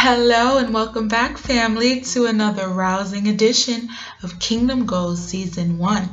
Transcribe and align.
Hello 0.00 0.58
and 0.58 0.72
welcome 0.72 1.08
back, 1.08 1.36
family, 1.36 2.02
to 2.02 2.26
another 2.26 2.68
rousing 2.68 3.26
edition 3.26 3.88
of 4.22 4.38
Kingdom 4.38 4.86
Goals 4.86 5.20
Season 5.20 5.76
1. 5.76 6.08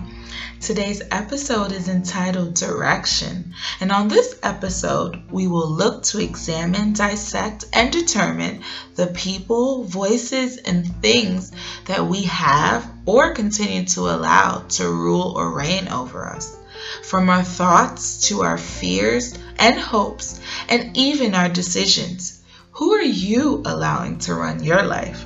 Today's 0.60 1.04
episode 1.12 1.71
is 1.71 1.87
entitled 1.87 2.56
Direction, 2.56 3.53
and 3.79 3.92
on 3.92 4.08
this 4.08 4.40
episode, 4.42 5.21
we 5.29 5.46
will 5.46 5.69
look 5.69 6.01
to 6.06 6.19
examine, 6.19 6.94
dissect, 6.94 7.65
and 7.74 7.92
determine 7.92 8.63
the 8.96 9.06
people, 9.06 9.83
voices, 9.83 10.58
and 10.58 10.99
things 11.04 11.52
that 11.86 12.08
we 12.08 12.24
have 12.24 12.92
or 13.06 13.36
continue 13.36 13.86
to 13.86 14.10
allow 14.10 14.65
to 14.67 14.90
rule 14.90 15.36
or 15.38 15.56
reign 15.56 15.90
over 15.90 16.27
us. 16.27 16.58
From 17.04 17.30
our 17.30 17.44
thoughts 17.44 18.30
to 18.30 18.41
our 18.41 18.58
fears 18.58 19.38
and 19.59 19.80
hopes, 19.80 20.41
and 20.70 20.98
even 20.98 21.36
our 21.36 21.49
decisions. 21.49 22.34
Who 22.76 22.92
are 22.92 23.02
you 23.02 23.62
allowing 23.64 24.20
to 24.20 24.36
run 24.36 24.62
your 24.62 24.84
life? 24.84 25.26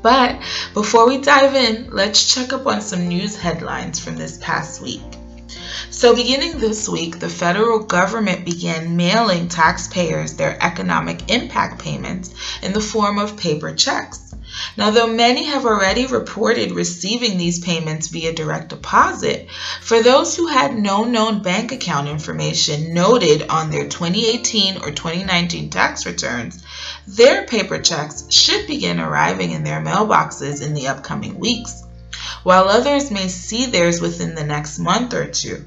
But 0.00 0.40
before 0.72 1.06
we 1.06 1.18
dive 1.18 1.54
in, 1.54 1.90
let's 1.90 2.32
check 2.34 2.54
up 2.54 2.66
on 2.66 2.80
some 2.80 3.08
news 3.08 3.36
headlines 3.36 4.00
from 4.00 4.16
this 4.16 4.38
past 4.38 4.80
week. 4.80 5.02
So, 5.90 6.16
beginning 6.16 6.58
this 6.58 6.88
week, 6.88 7.18
the 7.18 7.28
federal 7.28 7.80
government 7.80 8.46
began 8.46 8.96
mailing 8.96 9.48
taxpayers 9.48 10.32
their 10.32 10.56
economic 10.62 11.30
impact 11.30 11.82
payments 11.82 12.32
in 12.62 12.72
the 12.72 12.80
form 12.80 13.18
of 13.18 13.36
paper 13.36 13.74
checks. 13.74 14.34
Now, 14.76 14.90
though 14.90 15.06
many 15.06 15.44
have 15.44 15.64
already 15.64 16.06
reported 16.06 16.72
receiving 16.72 17.38
these 17.38 17.58
payments 17.58 18.08
via 18.08 18.32
direct 18.32 18.68
deposit, 18.68 19.48
for 19.80 20.02
those 20.02 20.36
who 20.36 20.46
had 20.46 20.76
no 20.76 21.04
known 21.04 21.42
bank 21.42 21.72
account 21.72 22.08
information 22.08 22.92
noted 22.94 23.48
on 23.48 23.70
their 23.70 23.88
2018 23.88 24.78
or 24.78 24.90
2019 24.90 25.70
tax 25.70 26.06
returns, 26.06 26.62
their 27.06 27.44
paper 27.46 27.78
checks 27.78 28.24
should 28.30 28.66
begin 28.66 29.00
arriving 29.00 29.50
in 29.52 29.64
their 29.64 29.80
mailboxes 29.80 30.62
in 30.62 30.74
the 30.74 30.88
upcoming 30.88 31.38
weeks, 31.38 31.82
while 32.42 32.68
others 32.68 33.10
may 33.10 33.28
see 33.28 33.66
theirs 33.66 34.00
within 34.00 34.34
the 34.34 34.44
next 34.44 34.78
month 34.78 35.14
or 35.14 35.26
two. 35.26 35.64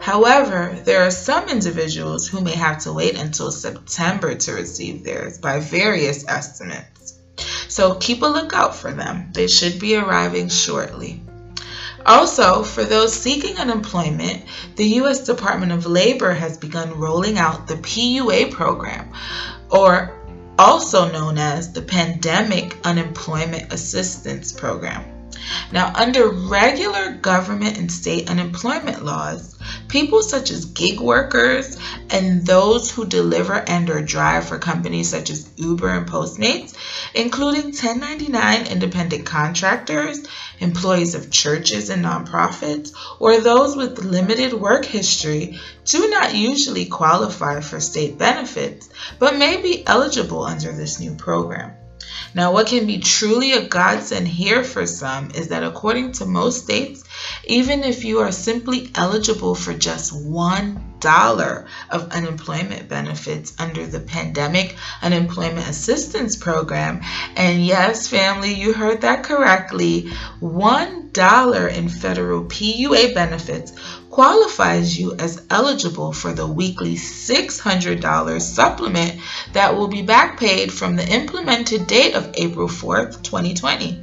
However, 0.00 0.78
there 0.84 1.06
are 1.06 1.10
some 1.10 1.48
individuals 1.48 2.26
who 2.26 2.40
may 2.40 2.54
have 2.54 2.78
to 2.80 2.92
wait 2.92 3.16
until 3.16 3.52
September 3.52 4.34
to 4.34 4.52
receive 4.52 5.04
theirs 5.04 5.38
by 5.38 5.60
various 5.60 6.26
estimates. 6.26 6.99
So 7.68 7.94
keep 7.94 8.22
a 8.22 8.26
lookout 8.26 8.74
for 8.74 8.92
them. 8.92 9.30
They 9.32 9.48
should 9.48 9.78
be 9.78 9.96
arriving 9.96 10.48
shortly. 10.48 11.22
Also, 12.04 12.62
for 12.62 12.82
those 12.82 13.12
seeking 13.12 13.58
unemployment, 13.58 14.44
the 14.76 14.86
U.S. 15.00 15.26
Department 15.26 15.72
of 15.72 15.86
Labor 15.86 16.32
has 16.32 16.56
begun 16.56 16.98
rolling 16.98 17.36
out 17.36 17.66
the 17.66 17.74
PUA 17.74 18.52
program, 18.52 19.12
or 19.70 20.16
also 20.58 21.10
known 21.12 21.38
as 21.38 21.72
the 21.72 21.82
Pandemic 21.82 22.76
Unemployment 22.84 23.72
Assistance 23.72 24.52
Program. 24.52 25.19
Now, 25.72 25.92
under 25.94 26.28
regular 26.28 27.12
government 27.12 27.78
and 27.78 27.90
state 27.90 28.30
unemployment 28.30 29.04
laws, 29.04 29.56
people 29.88 30.22
such 30.22 30.50
as 30.50 30.64
gig 30.64 31.00
workers 31.00 31.76
and 32.10 32.46
those 32.46 32.90
who 32.90 33.06
deliver 33.06 33.54
and 33.54 33.88
or 33.90 34.02
drive 34.02 34.46
for 34.46 34.58
companies 34.58 35.10
such 35.10 35.30
as 35.30 35.48
Uber 35.56 35.88
and 35.94 36.08
Postmates, 36.08 36.74
including 37.14 37.66
1099 37.66 38.66
independent 38.66 39.26
contractors, 39.26 40.20
employees 40.58 41.14
of 41.14 41.30
churches 41.30 41.90
and 41.90 42.04
nonprofits, 42.04 42.92
or 43.18 43.38
those 43.38 43.76
with 43.76 43.98
limited 43.98 44.52
work 44.52 44.84
history, 44.84 45.58
do 45.84 46.08
not 46.10 46.34
usually 46.34 46.86
qualify 46.86 47.60
for 47.60 47.80
state 47.80 48.18
benefits, 48.18 48.88
but 49.18 49.36
may 49.36 49.56
be 49.60 49.86
eligible 49.86 50.42
under 50.44 50.72
this 50.72 51.00
new 51.00 51.14
program. 51.14 51.72
Now, 52.34 52.52
what 52.52 52.68
can 52.68 52.86
be 52.86 52.98
truly 52.98 53.52
a 53.52 53.66
godsend 53.66 54.28
here 54.28 54.62
for 54.62 54.86
some 54.86 55.30
is 55.32 55.48
that 55.48 55.64
according 55.64 56.12
to 56.12 56.26
most 56.26 56.62
states, 56.64 57.02
even 57.44 57.82
if 57.82 58.04
you 58.04 58.20
are 58.20 58.32
simply 58.32 58.90
eligible 58.94 59.54
for 59.54 59.74
just 59.74 60.12
$1 60.14 61.66
of 61.90 62.12
unemployment 62.12 62.88
benefits 62.88 63.52
under 63.58 63.86
the 63.86 64.00
Pandemic 64.00 64.76
Unemployment 65.02 65.68
Assistance 65.68 66.36
Program, 66.36 67.00
and 67.36 67.64
yes, 67.64 68.06
family, 68.08 68.54
you 68.54 68.72
heard 68.72 69.00
that 69.00 69.24
correctly, 69.24 70.12
$1 70.40 71.72
in 71.72 71.88
federal 71.88 72.44
PUA 72.44 73.14
benefits 73.14 73.72
qualifies 74.20 74.98
you 74.98 75.14
as 75.14 75.40
eligible 75.48 76.12
for 76.12 76.30
the 76.34 76.46
weekly 76.46 76.94
$600 76.94 78.42
supplement 78.42 79.18
that 79.54 79.74
will 79.74 79.88
be 79.88 80.02
back 80.02 80.38
paid 80.38 80.70
from 80.70 80.94
the 80.94 81.08
implemented 81.08 81.86
date 81.86 82.14
of 82.14 82.30
April 82.34 82.68
4th, 82.68 83.22
2020. 83.22 83.98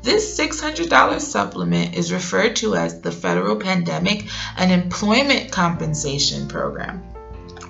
This 0.00 0.38
$600 0.38 1.20
supplement 1.20 1.96
is 1.96 2.12
referred 2.12 2.54
to 2.62 2.76
as 2.76 3.00
the 3.00 3.10
Federal 3.10 3.56
Pandemic 3.56 4.26
Unemployment 4.56 5.50
Compensation 5.50 6.46
Program, 6.46 7.02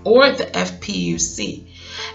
or 0.05 0.31
the 0.33 0.45
FPUC, 0.45 1.65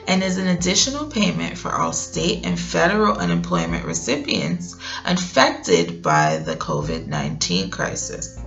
and 0.08 0.22
is 0.22 0.38
an 0.38 0.50
additional 0.50 1.08
payment 1.08 1.58
for 1.58 1.74
all 1.74 1.94
state 1.94 2.46
and 2.46 2.60
federal 2.60 3.18
unemployment 3.18 3.86
recipients 3.86 4.76
affected 5.04 6.04
by 6.04 6.38
the 6.38 6.56
COVID 6.56 7.08
19 7.08 7.72
crisis. 7.72 8.43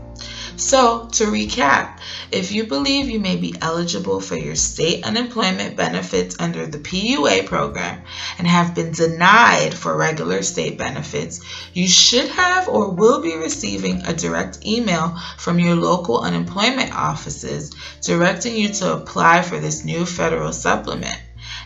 So, 0.59 1.09
to 1.12 1.27
recap, 1.27 1.99
if 2.33 2.50
you 2.50 2.65
believe 2.65 3.11
you 3.11 3.21
may 3.21 3.37
be 3.37 3.55
eligible 3.61 4.21
for 4.21 4.37
your 4.37 4.55
state 4.55 5.05
unemployment 5.05 5.77
benefits 5.77 6.37
under 6.39 6.67
the 6.67 6.78
PUA 6.78 7.44
program 7.44 8.00
and 8.39 8.47
have 8.47 8.75
been 8.75 8.93
denied 8.93 9.75
for 9.75 9.94
regular 9.94 10.43
state 10.43 10.78
benefits, 10.78 11.43
you 11.75 11.87
should 11.87 12.28
have 12.28 12.69
or 12.71 12.89
will 12.89 13.21
be 13.21 13.37
receiving 13.37 14.06
a 14.06 14.15
direct 14.15 14.65
email 14.65 15.19
from 15.37 15.59
your 15.59 15.77
local 15.77 16.21
unemployment 16.21 16.97
offices 16.97 17.75
directing 18.00 18.56
you 18.56 18.71
to 18.71 18.94
apply 18.94 19.43
for 19.43 19.59
this 19.59 19.84
new 19.84 20.06
federal 20.06 20.55
supplement. 20.55 21.21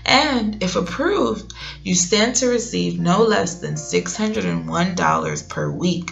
And 0.05 0.63
if 0.65 0.75
approved, 0.75 1.55
you 1.85 1.95
stand 1.95 2.35
to 2.37 2.49
receive 2.49 2.99
no 2.99 3.23
less 3.23 3.61
than 3.61 3.75
$601 3.75 5.49
per 5.49 5.71
week 5.71 6.11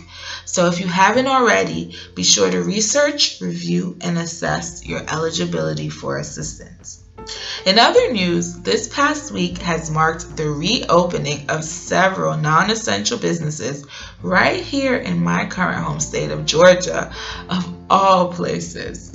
so 0.50 0.66
if 0.66 0.80
you 0.80 0.86
haven't 0.86 1.26
already, 1.26 1.94
be 2.14 2.22
sure 2.22 2.50
to 2.50 2.62
research, 2.62 3.38
review, 3.38 3.98
and 4.00 4.16
assess 4.16 4.84
your 4.84 5.04
eligibility 5.06 5.90
for 5.90 6.16
assistance. 6.16 7.00
In 7.66 7.78
other 7.78 8.12
news, 8.14 8.54
this 8.54 8.88
past 8.88 9.30
week 9.30 9.58
has 9.58 9.90
marked 9.90 10.38
the 10.38 10.48
reopening 10.48 11.50
of 11.50 11.64
several 11.64 12.34
non 12.38 12.70
essential 12.70 13.18
businesses 13.18 13.84
right 14.22 14.64
here 14.64 14.96
in 14.96 15.22
my 15.22 15.44
current 15.44 15.84
home 15.84 16.00
state 16.00 16.30
of 16.30 16.46
Georgia, 16.46 17.12
of 17.50 17.74
all 17.90 18.32
places. 18.32 19.12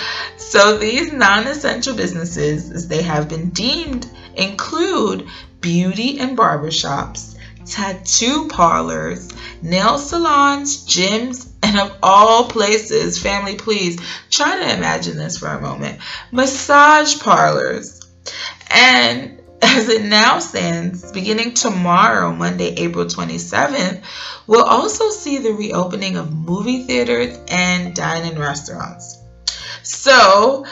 so, 0.38 0.78
these 0.78 1.12
non 1.12 1.46
essential 1.46 1.94
businesses, 1.94 2.70
as 2.70 2.88
they 2.88 3.02
have 3.02 3.28
been 3.28 3.50
deemed, 3.50 4.08
include 4.34 5.28
beauty 5.60 6.18
and 6.18 6.38
barbershops, 6.38 7.29
tattoo 7.70 8.48
parlors, 8.48 9.28
nail 9.62 9.98
salons, 9.98 10.84
gyms, 10.86 11.48
and 11.62 11.78
of 11.78 11.96
all 12.02 12.48
places, 12.48 13.22
family, 13.22 13.56
please 13.56 13.98
try 14.30 14.56
to 14.56 14.74
imagine 14.74 15.16
this 15.16 15.38
for 15.38 15.48
a 15.48 15.60
moment 15.60 16.00
massage 16.32 17.20
parlors. 17.20 18.00
And 18.70 19.40
as 19.62 19.88
it 19.88 20.02
now 20.02 20.38
stands, 20.38 21.12
beginning 21.12 21.54
tomorrow, 21.54 22.32
Monday, 22.32 22.74
April 22.74 23.04
27th, 23.04 24.02
we'll 24.46 24.64
also 24.64 25.10
see 25.10 25.38
the 25.38 25.52
reopening 25.52 26.16
of 26.16 26.32
movie 26.32 26.84
theaters 26.84 27.38
and 27.48 27.94
dine 27.94 28.30
in 28.30 28.38
restaurants. 28.38 29.18
So, 29.82 30.66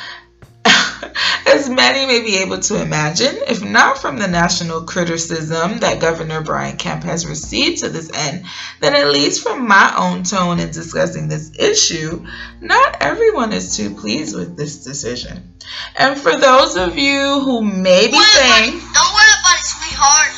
as 1.46 1.68
many 1.68 2.06
may 2.06 2.22
be 2.22 2.36
able 2.38 2.58
to 2.58 2.80
imagine, 2.80 3.36
if 3.48 3.62
not 3.62 3.98
from 3.98 4.18
the 4.18 4.28
national 4.28 4.82
criticism 4.82 5.78
that 5.78 6.00
Governor 6.00 6.42
Brian 6.42 6.76
Kemp 6.76 7.04
has 7.04 7.26
received 7.26 7.78
to 7.78 7.88
this 7.88 8.10
end, 8.12 8.44
then 8.80 8.94
at 8.94 9.10
least 9.10 9.42
from 9.42 9.66
my 9.66 9.94
own 9.96 10.22
tone 10.22 10.60
in 10.60 10.70
discussing 10.70 11.28
this 11.28 11.52
issue, 11.58 12.24
not 12.60 12.96
everyone 13.00 13.52
is 13.52 13.76
too 13.76 13.94
pleased 13.94 14.36
with 14.36 14.56
this 14.56 14.84
decision. 14.84 15.54
And 15.96 16.18
for 16.18 16.36
those 16.36 16.76
of 16.76 16.96
you 16.96 17.40
who 17.40 17.62
may 17.62 18.06
be 18.06 18.18
saying, 18.18 18.70
Don't 18.70 19.14
worry 19.14 19.34
about 19.40 19.58
it, 19.58 19.64
sweetheart. 19.64 20.37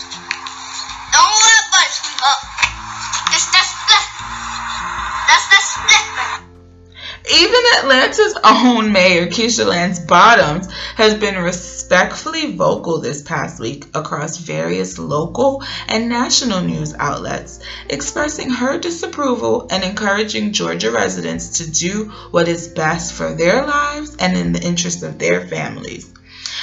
Even 7.41 7.63
Atlanta's 7.79 8.37
own 8.45 8.93
mayor, 8.93 9.27
Keisha 9.27 9.65
Lance 9.65 9.99
Bottoms, 9.99 10.71
has 10.97 11.15
been 11.15 11.43
respectfully 11.43 12.55
vocal 12.55 13.01
this 13.01 13.23
past 13.23 13.59
week 13.59 13.87
across 13.95 14.37
various 14.37 14.99
local 14.99 15.63
and 15.89 16.11
national 16.11 16.61
news 16.61 16.93
outlets, 16.99 17.61
expressing 17.89 18.51
her 18.51 18.79
disapproval 18.79 19.69
and 19.71 19.83
encouraging 19.83 20.53
Georgia 20.53 20.91
residents 20.91 21.59
to 21.59 21.71
do 21.71 22.13
what 22.31 22.47
is 22.47 22.69
best 22.69 23.15
for 23.15 23.33
their 23.33 23.65
lives 23.65 24.17
and 24.17 24.37
in 24.37 24.53
the 24.53 24.63
interest 24.63 25.03
of 25.03 25.19
their 25.19 25.47
families. 25.47 26.13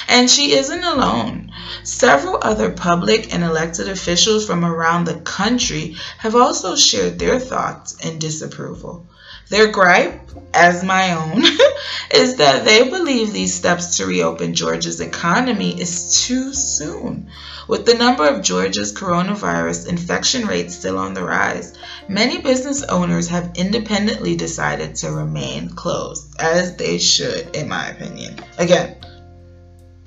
And 0.06 0.30
she 0.30 0.52
isn't 0.52 0.84
alone. 0.84 1.50
Several 1.82 2.38
other 2.40 2.70
public 2.70 3.34
and 3.34 3.42
elected 3.42 3.88
officials 3.88 4.46
from 4.46 4.64
around 4.64 5.06
the 5.06 5.20
country 5.22 5.96
have 6.18 6.36
also 6.36 6.76
shared 6.76 7.18
their 7.18 7.40
thoughts 7.40 7.96
and 8.04 8.20
disapproval. 8.20 9.08
Their 9.48 9.68
gripe, 9.68 10.20
as 10.52 10.84
my 10.84 11.14
own, 11.14 11.42
is 12.10 12.36
that 12.36 12.64
they 12.64 12.88
believe 12.88 13.32
these 13.32 13.54
steps 13.54 13.96
to 13.96 14.06
reopen 14.06 14.54
Georgia's 14.54 15.00
economy 15.00 15.80
is 15.80 16.26
too 16.26 16.52
soon. 16.52 17.30
With 17.66 17.84
the 17.84 17.94
number 17.94 18.26
of 18.26 18.42
Georgia's 18.42 18.92
coronavirus 18.92 19.88
infection 19.88 20.46
rates 20.46 20.74
still 20.76 20.98
on 20.98 21.14
the 21.14 21.24
rise, 21.24 21.74
many 22.08 22.40
business 22.40 22.82
owners 22.82 23.28
have 23.28 23.52
independently 23.56 24.36
decided 24.36 24.96
to 24.96 25.12
remain 25.12 25.70
closed, 25.70 26.34
as 26.38 26.76
they 26.76 26.98
should, 26.98 27.54
in 27.54 27.68
my 27.68 27.88
opinion. 27.88 28.40
Again, 28.58 28.96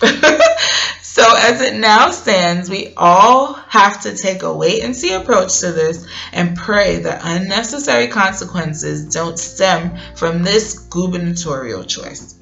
so, 1.21 1.35
as 1.37 1.61
it 1.61 1.75
now 1.75 2.09
stands, 2.09 2.67
we 2.67 2.93
all 2.97 3.53
have 3.53 4.01
to 4.01 4.17
take 4.17 4.41
a 4.41 4.51
wait 4.51 4.83
and 4.83 4.95
see 4.95 5.13
approach 5.13 5.59
to 5.59 5.71
this 5.71 6.07
and 6.33 6.57
pray 6.57 6.97
that 7.01 7.21
unnecessary 7.23 8.07
consequences 8.07 9.05
don't 9.13 9.37
stem 9.37 9.95
from 10.15 10.41
this 10.41 10.79
gubernatorial 10.79 11.83
choice. 11.83 12.39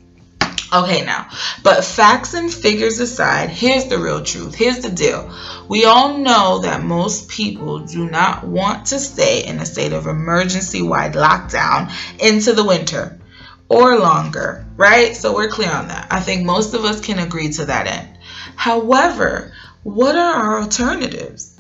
Okay, 0.72 1.04
now, 1.04 1.28
but 1.62 1.84
facts 1.84 2.36
and 2.36 2.54
figures 2.54 3.02
aside, 3.02 3.50
here's 3.50 3.88
the 3.88 3.98
real 3.98 4.24
truth. 4.24 4.56
Here's 4.56 4.80
the 4.80 4.92
deal. 4.92 5.30
We 5.68 5.84
all 5.84 6.18
know 6.18 6.60
that 6.60 6.82
most 6.82 7.28
people 7.28 7.80
do 7.80 8.10
not 8.10 8.48
want 8.48 8.86
to 8.88 9.00
stay 9.00 9.46
in 9.46 9.60
a 9.60 9.66
state 9.66 9.92
of 9.92 10.08
emergency 10.08 10.84
wide 10.84 11.16
lockdown 11.16 11.92
into 12.18 12.54
the 12.54 12.64
winter 12.64 13.20
or 13.68 14.00
longer, 14.00 14.66
right? 14.78 15.18
So 15.18 15.36
we're 15.36 15.50
clear 15.50 15.72
on 15.72 15.90
that. 15.90 16.08
I 16.12 16.22
think 16.22 16.46
most 16.46 16.74
of 16.74 16.86
us 16.86 17.02
can 17.02 17.20
agree 17.20 17.50
to 17.54 17.66
that 17.66 17.88
end. 17.88 18.19
However, 18.60 19.54
what 19.84 20.18
are 20.18 20.34
our 20.34 20.62
alternatives? 20.64 21.58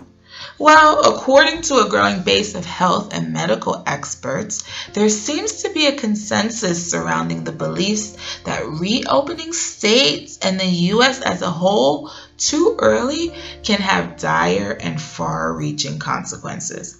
Well, 0.58 1.00
according 1.06 1.62
to 1.62 1.76
a 1.76 1.88
growing 1.88 2.24
base 2.24 2.56
of 2.56 2.66
health 2.66 3.14
and 3.14 3.32
medical 3.32 3.82
experts, 3.88 4.66
there 4.92 5.08
seems 5.08 5.64
to 5.64 5.70
be 5.70 5.88
a 5.88 5.96
consensus 5.96 6.92
surrounding 6.92 7.46
the 7.46 7.54
beliefs 7.54 8.18
that 8.44 8.68
reopening 8.68 9.54
states 9.54 10.40
and 10.42 10.60
the 10.60 10.66
U.S. 10.92 11.22
as 11.22 11.42
a 11.42 11.50
whole 11.50 12.12
too 12.38 12.76
early 12.78 13.34
can 13.64 13.80
have 13.80 14.18
dire 14.18 14.74
and 14.78 15.02
far 15.02 15.54
reaching 15.54 16.00
consequences. 16.00 16.98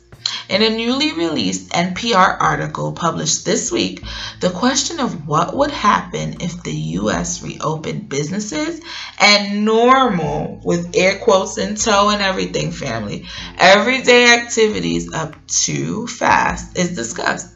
In 0.48 0.62
a 0.62 0.70
newly 0.70 1.14
released 1.14 1.70
NPR 1.70 2.38
article 2.40 2.92
published 2.94 3.46
this 3.46 3.72
week, 3.72 4.04
the 4.40 4.50
question 4.50 5.00
of 5.00 5.28
what 5.28 5.56
would 5.56 5.72
happen 5.72 6.38
if 6.42 6.64
the 6.64 6.76
U.S. 7.02 7.42
reopened 7.42 8.10
businesses 8.10 8.82
and 9.20 9.66
normal, 9.66 10.60
with 10.64 10.92
air 10.96 11.18
quotes 11.20 11.58
in 11.58 11.76
tow 11.76 12.10
and 12.10 12.22
everything, 12.22 12.72
family, 12.72 13.26
everyday 13.58 14.34
activities 14.34 15.12
up 15.14 15.36
too 15.48 16.08
fast 16.08 16.78
is 16.78 16.96
discussed. 16.96 17.48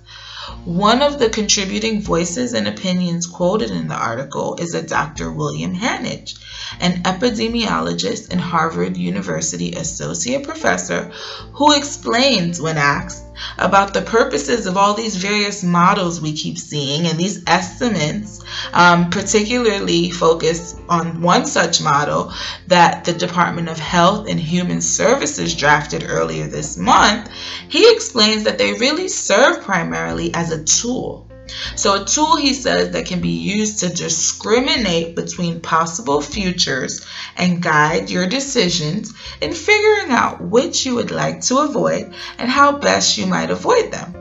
One 0.66 1.02
of 1.02 1.20
the 1.20 1.30
contributing 1.30 2.02
voices 2.02 2.54
and 2.54 2.68
opinions 2.68 3.28
quoted 3.28 3.72
in 3.72 3.88
the 3.88 3.96
article 3.96 4.58
is 4.60 4.74
a 4.74 4.82
Dr. 4.82 5.32
William 5.32 5.76
Hanage 5.76 6.36
an 6.80 7.04
epidemiologist 7.04 8.32
and 8.32 8.42
Harvard 8.42 8.98
University 8.98 9.74
associate 9.74 10.44
professor, 10.44 11.12
who 11.54 11.74
explains 11.74 12.62
when 12.62 12.78
asked 12.78 13.23
about 13.58 13.94
the 13.94 14.02
purposes 14.02 14.66
of 14.66 14.78
all 14.78 14.94
these 14.94 15.16
various 15.16 15.64
models 15.64 16.22
we 16.22 16.34
keep 16.34 16.58
seeing 16.58 17.08
and 17.08 17.20
these 17.20 17.44
estimates, 17.48 18.44
um, 18.74 19.10
particularly 19.10 20.12
focused 20.12 20.80
on 20.90 21.22
one 21.22 21.46
such 21.46 21.82
model 21.82 22.34
that 22.68 23.06
the 23.06 23.14
Department 23.14 23.70
of 23.70 23.80
Health 23.80 24.28
and 24.28 24.40
Human 24.40 24.82
Services 24.82 25.56
drafted 25.56 26.06
earlier 26.08 26.48
this 26.48 26.78
month. 26.78 27.30
He 27.70 27.92
explains 27.92 28.44
that 28.44 28.58
they 28.58 28.74
really 28.74 29.08
serve 29.08 29.64
primarily 29.64 30.34
as 30.34 30.52
a 30.52 30.64
tool 30.64 31.30
so, 31.76 32.02
a 32.02 32.06
tool, 32.06 32.36
he 32.36 32.54
says, 32.54 32.92
that 32.92 33.06
can 33.06 33.20
be 33.20 33.30
used 33.30 33.80
to 33.80 33.90
discriminate 33.90 35.16
between 35.16 35.62
possible 35.62 36.22
futures 36.22 37.06
and 37.36 37.62
guide 37.62 38.10
your 38.10 38.28
decisions 38.28 39.14
in 39.42 39.54
figuring 39.54 40.12
out 40.12 40.42
which 40.42 40.86
you 40.86 40.96
would 40.96 41.12
like 41.12 41.42
to 41.42 41.60
avoid 41.60 42.14
and 42.38 42.50
how 42.50 42.78
best 42.78 43.18
you 43.18 43.26
might 43.26 43.50
avoid 43.50 43.92
them. 43.92 44.16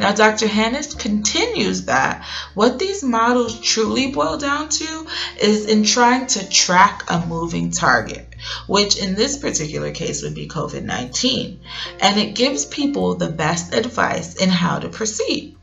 Now, 0.00 0.12
Dr. 0.12 0.46
Hanage 0.46 0.98
continues 0.98 1.86
that 1.86 2.24
what 2.54 2.78
these 2.78 3.02
models 3.02 3.60
truly 3.60 4.12
boil 4.12 4.38
down 4.38 4.68
to 4.68 5.06
is 5.40 5.66
in 5.66 5.84
trying 5.84 6.26
to 6.28 6.48
track 6.48 7.04
a 7.08 7.26
moving 7.26 7.70
target, 7.70 8.34
which 8.66 8.96
in 8.96 9.14
this 9.14 9.36
particular 9.36 9.90
case 9.90 10.22
would 10.22 10.34
be 10.34 10.48
COVID 10.48 10.84
19, 10.84 11.60
and 12.00 12.18
it 12.18 12.34
gives 12.34 12.64
people 12.64 13.14
the 13.14 13.30
best 13.30 13.74
advice 13.74 14.34
in 14.36 14.48
how 14.48 14.78
to 14.78 14.88
proceed. 14.88 15.57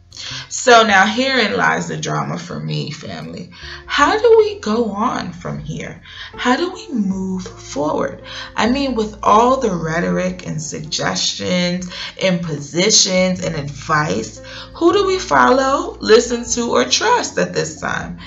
So 0.50 0.84
now 0.84 1.06
herein 1.06 1.58
lies 1.58 1.88
the 1.88 1.98
drama 1.98 2.38
for 2.38 2.60
me, 2.60 2.92
family. 2.92 3.52
How 3.86 4.18
do 4.20 4.38
we 4.38 4.60
go 4.60 4.92
on 4.92 5.34
from 5.34 5.60
here? 5.60 6.02
How 6.34 6.56
do 6.56 6.72
we 6.72 6.88
move 6.90 7.44
forward? 7.44 8.24
I 8.56 8.70
mean, 8.70 8.96
with 8.96 9.18
all 9.24 9.58
the 9.58 9.76
rhetoric 9.76 10.48
and 10.48 10.62
suggestions, 10.62 11.92
impositions, 12.18 13.44
and 13.44 13.56
advice, 13.56 14.42
who 14.74 14.94
do 14.94 15.06
we 15.06 15.20
follow, 15.20 15.98
listen 16.00 16.46
to, 16.54 16.72
or 16.72 16.86
trust 16.86 17.38
at 17.38 17.54
this 17.54 17.80
time? 17.82 18.20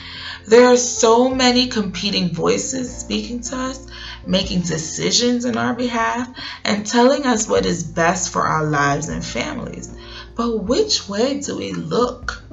There 0.47 0.67
are 0.67 0.79
so 0.79 1.29
many 1.29 1.67
competing 1.67 2.33
voices 2.33 2.97
speaking 2.97 3.41
to 3.43 3.57
us, 3.57 3.87
making 4.27 4.63
decisions 4.63 5.45
in 5.45 5.59
our 5.59 5.75
behalf, 5.75 6.29
and 6.65 6.87
telling 6.87 7.27
us 7.27 7.47
what 7.47 7.67
is 7.67 7.85
best 7.85 8.33
for 8.33 8.43
our 8.43 8.65
lives 8.65 9.09
and 9.09 9.25
families. 9.25 9.91
But 10.39 10.59
which 10.59 11.09
way 11.09 11.41
do 11.41 11.57
we 11.57 11.73
look? 11.73 12.45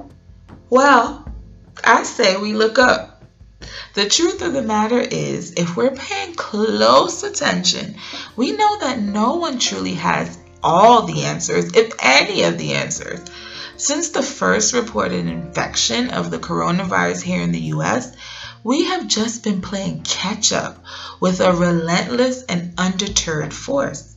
Well, 0.68 1.24
I 1.84 2.02
say 2.02 2.36
we 2.36 2.52
look 2.52 2.80
up. 2.80 3.22
The 3.94 4.08
truth 4.08 4.42
of 4.42 4.54
the 4.54 4.62
matter 4.62 4.98
is, 4.98 5.52
if 5.56 5.76
we're 5.76 5.94
paying 5.94 6.34
close 6.34 7.22
attention, 7.22 7.94
we 8.34 8.50
know 8.50 8.80
that 8.80 8.98
no 8.98 9.36
one 9.36 9.60
truly 9.60 9.94
has 9.94 10.36
all 10.64 11.02
the 11.02 11.26
answers, 11.26 11.76
if 11.76 11.92
any 12.00 12.42
of 12.42 12.58
the 12.58 12.74
answers. 12.74 13.20
Since 13.76 14.08
the 14.08 14.22
first 14.22 14.72
reported 14.72 15.28
infection 15.28 16.10
of 16.10 16.32
the 16.32 16.40
coronavirus 16.40 17.22
here 17.22 17.40
in 17.40 17.52
the 17.52 17.70
US, 17.76 18.10
we 18.64 18.86
have 18.86 19.06
just 19.06 19.44
been 19.44 19.60
playing 19.60 20.02
catch 20.02 20.52
up 20.52 20.84
with 21.20 21.38
a 21.38 21.52
relentless 21.52 22.42
and 22.48 22.74
undeterred 22.78 23.54
force. 23.54 24.16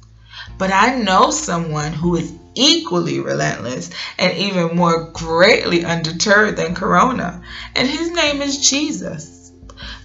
But 0.57 0.73
I 0.73 0.95
know 0.95 1.29
someone 1.29 1.93
who 1.93 2.15
is 2.15 2.33
equally 2.59 3.19
relentless 3.19 3.89
and 4.17 4.37
even 4.37 4.75
more 4.75 5.11
greatly 5.11 5.85
undeterred 5.85 6.57
than 6.57 6.75
Corona, 6.75 7.41
and 7.75 7.87
his 7.87 8.11
name 8.11 8.41
is 8.41 8.69
Jesus. 8.69 9.51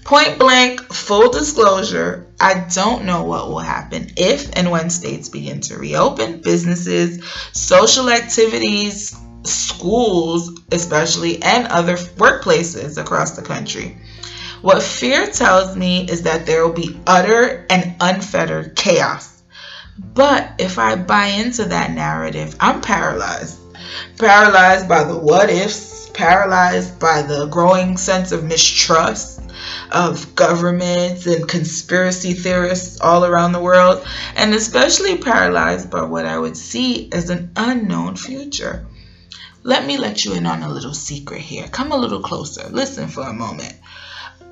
Point 0.04 0.38
blank, 0.38 0.80
full 0.92 1.30
disclosure, 1.30 2.26
I 2.38 2.66
don't 2.74 3.04
know 3.04 3.24
what 3.24 3.48
will 3.48 3.58
happen 3.58 4.12
if 4.16 4.50
and 4.54 4.70
when 4.70 4.90
states 4.90 5.28
begin 5.28 5.60
to 5.62 5.78
reopen 5.78 6.42
businesses, 6.42 7.24
social 7.52 8.10
activities, 8.10 9.16
schools, 9.44 10.60
especially, 10.70 11.42
and 11.42 11.66
other 11.68 11.94
workplaces 11.94 12.98
across 12.98 13.32
the 13.32 13.42
country. 13.42 13.96
What 14.60 14.82
fear 14.82 15.26
tells 15.26 15.76
me 15.76 16.06
is 16.08 16.22
that 16.22 16.46
there 16.46 16.66
will 16.66 16.74
be 16.74 16.98
utter 17.06 17.66
and 17.68 17.96
unfettered 18.00 18.76
chaos 18.76 19.33
but 19.98 20.52
if 20.58 20.78
I 20.78 20.96
buy 20.96 21.26
into 21.26 21.64
that 21.66 21.92
narrative, 21.92 22.56
I'm 22.60 22.80
paralyzed. 22.80 23.58
Paralyzed 24.18 24.88
by 24.88 25.04
the 25.04 25.18
what 25.18 25.50
ifs, 25.50 26.10
paralyzed 26.14 26.98
by 26.98 27.22
the 27.22 27.46
growing 27.46 27.96
sense 27.96 28.32
of 28.32 28.44
mistrust 28.44 29.40
of 29.90 30.34
governments 30.34 31.26
and 31.26 31.48
conspiracy 31.48 32.34
theorists 32.34 33.00
all 33.00 33.24
around 33.24 33.52
the 33.52 33.60
world, 33.60 34.06
and 34.36 34.52
especially 34.52 35.16
paralyzed 35.18 35.90
by 35.90 36.02
what 36.02 36.26
I 36.26 36.38
would 36.38 36.56
see 36.56 37.10
as 37.12 37.30
an 37.30 37.52
unknown 37.56 38.16
future. 38.16 38.86
Let 39.62 39.86
me 39.86 39.96
let 39.96 40.24
you 40.24 40.34
in 40.34 40.46
on 40.46 40.62
a 40.62 40.68
little 40.68 40.92
secret 40.92 41.40
here. 41.40 41.68
Come 41.68 41.92
a 41.92 41.96
little 41.96 42.20
closer. 42.20 42.68
Listen 42.68 43.08
for 43.08 43.22
a 43.22 43.32
moment. 43.32 43.74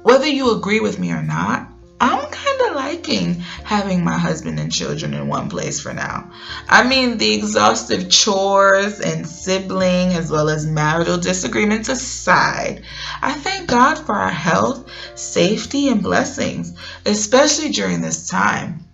Whether 0.03 0.27
you 0.27 0.57
agree 0.57 0.81
with 0.81 0.99
me 0.99 1.13
or 1.13 1.23
not, 1.23 1.69
I'm 2.03 2.31
kind 2.33 2.61
of 2.63 2.75
liking 2.75 3.35
having 3.63 4.03
my 4.03 4.19
husband 4.19 4.59
and 4.59 4.73
children 4.73 5.15
in 5.15 5.29
one 5.29 5.49
place 5.49 5.81
for 5.81 5.95
now. 5.95 6.33
I 6.69 6.83
mean, 6.83 7.17
the 7.17 7.33
exhaustive 7.33 8.11
chores 8.11 8.99
and 8.99 9.25
sibling 9.25 10.13
as 10.15 10.29
well 10.29 10.51
as 10.51 10.67
marital 10.67 11.17
disagreements 11.17 11.89
aside, 11.89 12.83
I 13.23 13.35
thank 13.35 13.69
God 13.69 14.05
for 14.05 14.17
our 14.17 14.33
health, 14.33 14.91
safety, 15.15 15.87
and 15.91 16.03
blessings, 16.03 16.73
especially 17.07 17.71
during 17.71 18.01
this 18.01 18.29
time. 18.29 18.85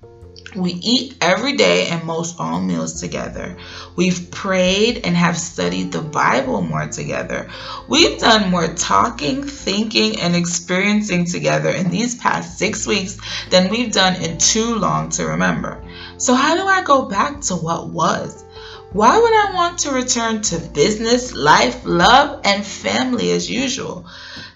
We 0.57 0.73
eat 0.73 1.17
every 1.21 1.57
day 1.57 1.89
and 1.89 2.05
most 2.05 2.41
all 2.41 2.61
meals 2.61 3.01
together. 3.01 3.57
We've 3.97 4.31
prayed 4.31 5.05
and 5.05 5.15
have 5.15 5.37
studied 5.37 5.93
the 5.93 6.01
Bible 6.01 6.63
more 6.63 6.87
together. 6.87 7.51
We've 7.87 8.19
done 8.19 8.51
more 8.51 8.69
talking, 8.69 9.43
thinking, 9.45 10.21
and 10.21 10.35
experiencing 10.35 11.27
together 11.27 11.69
in 11.69 11.91
these 11.91 12.15
past 12.15 12.59
six 12.59 12.87
weeks 12.87 13.19
than 13.51 13.69
we've 13.69 13.93
done 13.93 14.23
in 14.23 14.39
too 14.39 14.77
long 14.77 15.11
to 15.11 15.27
remember. 15.27 15.83
So, 16.17 16.35
how 16.35 16.57
do 16.57 16.67
I 16.67 16.83
go 16.83 17.03
back 17.03 17.43
to 17.43 17.55
what 17.55 17.89
was? 17.89 18.45
Why 18.93 19.19
would 19.19 19.35
I 19.35 19.53
want 19.55 19.81
to 19.81 19.93
return 19.93 20.41
to 20.43 20.59
business, 20.59 21.35
life, 21.35 21.83
love, 21.85 22.41
and 22.45 22.65
family 22.65 23.33
as 23.33 23.51
usual? 23.51 24.07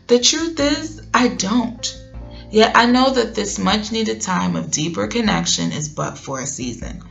The 0.06 0.20
truth 0.20 0.58
is, 0.58 1.02
I 1.12 1.28
don't. 1.28 2.01
Yet 2.52 2.73
I 2.76 2.85
know 2.85 3.09
that 3.14 3.35
this 3.35 3.59
much 3.59 3.92
needed 3.92 4.21
time 4.21 4.56
of 4.56 4.71
deeper 4.71 5.06
connection 5.06 5.73
is 5.73 5.88
but 5.88 6.18
for 6.18 6.38
a 6.38 6.47
season. 6.47 7.02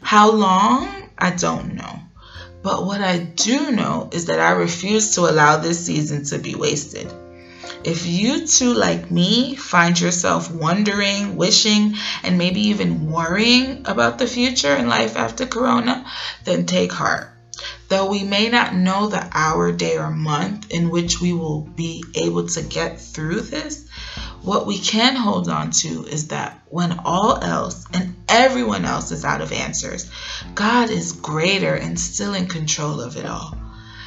How 0.00 0.30
long? 0.30 1.10
I 1.18 1.30
don't 1.30 1.74
know. 1.74 1.98
But 2.62 2.86
what 2.86 3.00
I 3.00 3.18
do 3.18 3.72
know 3.72 4.08
is 4.12 4.26
that 4.26 4.38
I 4.38 4.52
refuse 4.52 5.16
to 5.16 5.22
allow 5.22 5.56
this 5.56 5.84
season 5.84 6.24
to 6.26 6.38
be 6.38 6.54
wasted. 6.54 7.12
If 7.82 8.06
you 8.06 8.46
too, 8.46 8.72
like 8.72 9.10
me, 9.10 9.56
find 9.56 10.00
yourself 10.00 10.48
wondering, 10.50 11.34
wishing, 11.34 11.96
and 12.22 12.38
maybe 12.38 12.68
even 12.68 13.10
worrying 13.10 13.82
about 13.86 14.18
the 14.18 14.28
future 14.28 14.72
and 14.72 14.88
life 14.88 15.16
after 15.16 15.44
Corona, 15.44 16.06
then 16.44 16.66
take 16.66 16.92
heart. 16.92 17.30
Though 17.88 18.06
we 18.06 18.22
may 18.22 18.48
not 18.48 18.74
know 18.74 19.08
the 19.08 19.28
hour, 19.32 19.72
day, 19.72 19.98
or 19.98 20.10
month 20.10 20.70
in 20.70 20.88
which 20.88 21.20
we 21.20 21.32
will 21.32 21.62
be 21.62 22.04
able 22.14 22.48
to 22.48 22.62
get 22.62 23.00
through 23.00 23.40
this, 23.40 23.84
what 24.44 24.66
we 24.66 24.78
can 24.78 25.16
hold 25.16 25.48
on 25.48 25.70
to 25.70 26.04
is 26.04 26.28
that 26.28 26.60
when 26.68 27.00
all 27.04 27.42
else 27.42 27.86
and 27.94 28.14
everyone 28.28 28.84
else 28.84 29.10
is 29.10 29.24
out 29.24 29.40
of 29.40 29.52
answers, 29.52 30.10
God 30.54 30.90
is 30.90 31.12
greater 31.12 31.74
and 31.74 31.98
still 31.98 32.34
in 32.34 32.46
control 32.46 33.00
of 33.00 33.16
it 33.16 33.24
all. 33.24 33.56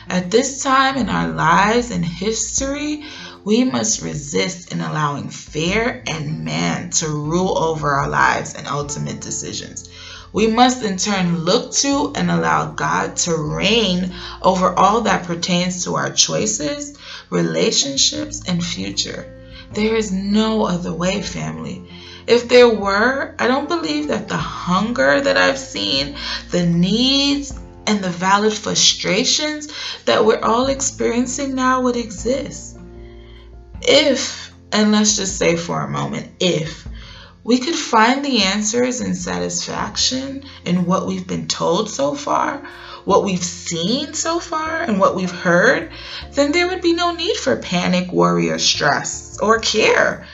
At 0.08 0.29
this 0.29 0.62
time 0.62 0.96
in 0.96 1.10
our 1.10 1.29
lives 1.29 1.89
and 1.89 2.06
history, 2.06 3.03
we 3.44 3.63
must 3.63 4.01
resist 4.03 4.72
in 4.72 4.79
allowing 4.79 5.29
fear 5.29 6.03
and 6.06 6.46
man 6.46 6.91
to 6.91 7.08
rule 7.10 7.58
over 7.58 7.89
our 7.89 8.08
lives 8.08 8.53
and 8.53 8.67
ultimate 8.67 9.20
decisions. 9.20 9.89
We 10.32 10.48
must 10.48 10.84
in 10.84 10.98
turn 10.98 11.46
look 11.46 11.74
to 11.75 12.13
and 12.13 12.29
allow 12.29 12.72
God 12.72 13.15
to 13.17 13.36
reign 13.36 14.13
over 14.44 14.72
all 14.72 15.01
that 15.01 15.24
pertains 15.25 15.86
to 15.86 15.96
our 15.96 16.12
choices, 16.12 16.96
relationships, 17.32 18.44
and 18.48 18.63
future. 18.63 19.37
There 19.74 19.95
is 19.95 20.12
no 20.12 20.63
other 20.65 20.93
way, 20.93 21.21
family. 21.21 21.83
If 22.25 22.50
there 22.50 22.69
were, 22.69 23.36
I 23.39 23.47
don't 23.47 23.69
believe 23.69 24.07
that 24.09 24.27
the 24.27 24.38
hunger 24.38 25.21
that 25.21 25.38
I've 25.38 25.59
seen, 25.59 26.17
the 26.51 26.65
needs, 26.65 27.57
and 27.86 28.03
the 28.03 28.09
valid 28.09 28.53
frustrations 28.53 29.69
that 30.05 30.25
we're 30.25 30.43
all 30.43 30.67
experiencing 30.67 31.55
now 31.55 31.81
would 31.81 31.95
exist. 31.95 32.77
If, 33.81 34.53
and 34.71 34.91
let's 34.91 35.15
just 35.15 35.38
say 35.38 35.55
for 35.55 35.81
a 35.81 35.89
moment, 35.89 36.31
if 36.39 36.87
we 37.48 37.60
could 37.60 37.75
find 37.75 38.25
the 38.25 38.44
answers 38.44 39.00
and 39.00 39.16
satisfaction 39.16 40.44
in 40.66 40.86
what 40.86 41.08
we've 41.08 41.25
been 41.25 41.48
told 41.48 41.89
so 41.89 42.13
far, 42.13 42.58
what 43.06 43.24
we've 43.24 43.44
seen 43.44 44.13
so 44.13 44.38
far, 44.38 44.82
and 44.82 45.00
what 45.00 45.16
we've 45.16 45.32
heard, 45.32 45.89
then 46.34 46.51
there 46.51 46.68
would 46.68 46.82
be 46.82 46.92
no 46.92 47.13
need 47.16 47.38
for 47.38 47.56
panic, 47.56 48.12
worry, 48.12 48.50
or 48.50 48.60
stress 48.60 49.39
or 49.42 49.60
care. 49.60 50.27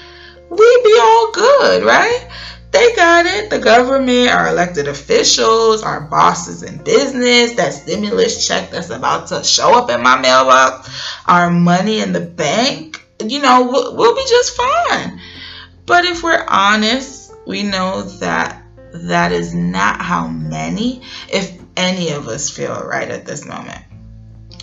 We'd 0.49 0.83
be 0.83 0.99
all 0.99 1.31
good, 1.31 1.83
right? 1.83 2.27
They 2.71 2.95
got 2.95 3.27
it. 3.27 3.51
The 3.51 3.59
government, 3.59 4.31
our 4.31 4.47
elected 4.47 4.87
officials, 4.87 5.83
our 5.83 6.01
bosses 6.01 6.63
in 6.63 6.83
business, 6.83 7.53
that 7.57 7.73
stimulus 7.73 8.47
check 8.47 8.71
that's 8.71 8.89
about 8.89 9.27
to 9.27 9.43
show 9.43 9.77
up 9.77 9.91
in 9.91 10.01
my 10.01 10.19
mailbox, 10.19 10.89
our 11.27 11.51
money 11.51 11.99
in 11.99 12.11
the 12.11 12.21
bank, 12.21 13.05
you 13.23 13.39
know, 13.39 13.69
we'll, 13.71 13.95
we'll 13.95 14.15
be 14.15 14.25
just 14.27 14.57
fine. 14.57 15.19
But 15.85 16.05
if 16.05 16.23
we're 16.23 16.45
honest, 16.47 17.33
we 17.45 17.63
know 17.63 18.03
that 18.03 18.63
that 18.93 19.31
is 19.31 19.53
not 19.53 20.01
how 20.01 20.27
many, 20.27 21.01
if 21.29 21.51
any 21.75 22.11
of 22.11 22.27
us 22.27 22.49
feel 22.49 22.83
right 22.83 23.09
at 23.09 23.25
this 23.25 23.45
moment. 23.45 23.81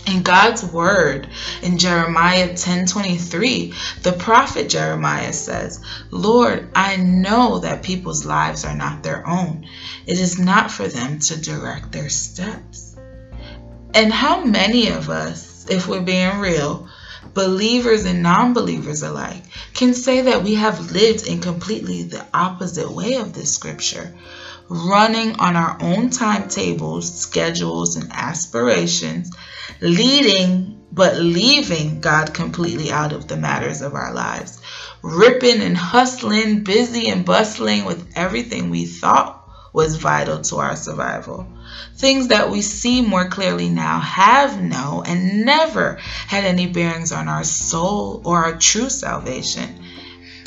In 0.07 0.23
God's 0.23 0.63
word 0.63 1.27
in 1.61 1.77
Jeremiah 1.77 2.49
10:23, 2.49 3.73
the 4.01 4.13
prophet 4.13 4.67
Jeremiah 4.67 5.31
says, 5.31 5.79
"Lord, 6.09 6.69
I 6.73 6.95
know 6.95 7.59
that 7.59 7.83
people's 7.83 8.25
lives 8.25 8.65
are 8.65 8.75
not 8.75 9.03
their 9.03 9.27
own. 9.27 9.67
It 10.07 10.19
is 10.19 10.39
not 10.39 10.71
for 10.71 10.87
them 10.87 11.19
to 11.19 11.37
direct 11.37 11.91
their 11.91 12.09
steps." 12.09 12.95
And 13.93 14.11
how 14.11 14.43
many 14.43 14.87
of 14.87 15.09
us, 15.09 15.65
if 15.69 15.87
we're 15.87 16.01
being 16.01 16.39
real, 16.39 16.87
believers 17.33 18.05
and 18.05 18.23
non-believers 18.23 19.03
alike, 19.03 19.43
can 19.73 19.93
say 19.93 20.21
that 20.21 20.43
we 20.43 20.55
have 20.55 20.91
lived 20.91 21.27
in 21.27 21.39
completely 21.39 22.03
the 22.03 22.25
opposite 22.33 22.91
way 22.91 23.15
of 23.15 23.33
this 23.33 23.53
scripture? 23.53 24.13
running 24.71 25.37
on 25.37 25.57
our 25.57 25.77
own 25.81 26.09
timetables, 26.09 27.13
schedules, 27.19 27.97
and 27.97 28.09
aspirations, 28.13 29.35
leading 29.81 30.81
but 30.93 31.17
leaving 31.17 31.99
God 31.99 32.33
completely 32.33 32.89
out 32.89 33.11
of 33.11 33.27
the 33.27 33.35
matters 33.35 33.81
of 33.81 33.95
our 33.95 34.13
lives, 34.13 34.61
ripping 35.01 35.61
and 35.61 35.75
hustling, 35.75 36.63
busy 36.63 37.09
and 37.09 37.25
bustling 37.25 37.83
with 37.83 38.13
everything 38.15 38.69
we 38.69 38.85
thought 38.85 39.45
was 39.73 39.97
vital 39.97 40.39
to 40.41 40.57
our 40.57 40.77
survival. 40.77 41.47
Things 41.95 42.27
that 42.29 42.49
we 42.49 42.61
see 42.61 43.01
more 43.01 43.27
clearly 43.29 43.69
now 43.69 43.99
have 43.99 44.61
no 44.61 45.03
and 45.05 45.45
never 45.45 45.95
had 46.27 46.43
any 46.43 46.67
bearings 46.67 47.11
on 47.11 47.27
our 47.27 47.43
soul 47.43 48.21
or 48.25 48.45
our 48.45 48.57
true 48.57 48.89
salvation. 48.89 49.83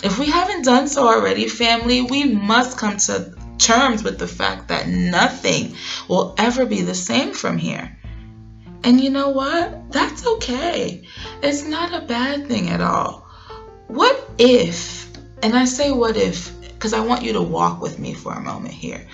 If 0.02 0.18
we 0.18 0.26
haven't 0.26 0.64
done 0.64 0.88
so 0.88 1.06
already, 1.06 1.48
family, 1.48 2.02
we 2.02 2.24
must 2.24 2.78
come 2.78 2.96
to 2.98 3.34
terms 3.58 4.02
with 4.02 4.18
the 4.18 4.26
fact 4.26 4.68
that 4.68 4.88
nothing 4.88 5.76
will 6.08 6.34
ever 6.38 6.66
be 6.66 6.82
the 6.82 6.94
same 6.94 7.32
from 7.32 7.56
here. 7.58 7.96
And 8.82 9.00
you 9.00 9.10
know 9.10 9.30
what? 9.30 9.92
That's 9.92 10.26
okay. 10.26 11.04
It's 11.42 11.64
not 11.64 11.94
a 11.94 12.06
bad 12.06 12.46
thing 12.48 12.68
at 12.68 12.80
all. 12.80 13.26
What 13.86 14.30
if, 14.38 15.10
and 15.42 15.56
I 15.56 15.64
say 15.64 15.90
what 15.90 16.16
if 16.16 16.52
because 16.84 16.92
I 16.92 17.00
want 17.00 17.22
you 17.22 17.32
to 17.32 17.40
walk 17.40 17.80
with 17.80 17.98
me 17.98 18.12
for 18.12 18.34
a 18.34 18.42
moment 18.42 18.74
here. 18.74 19.06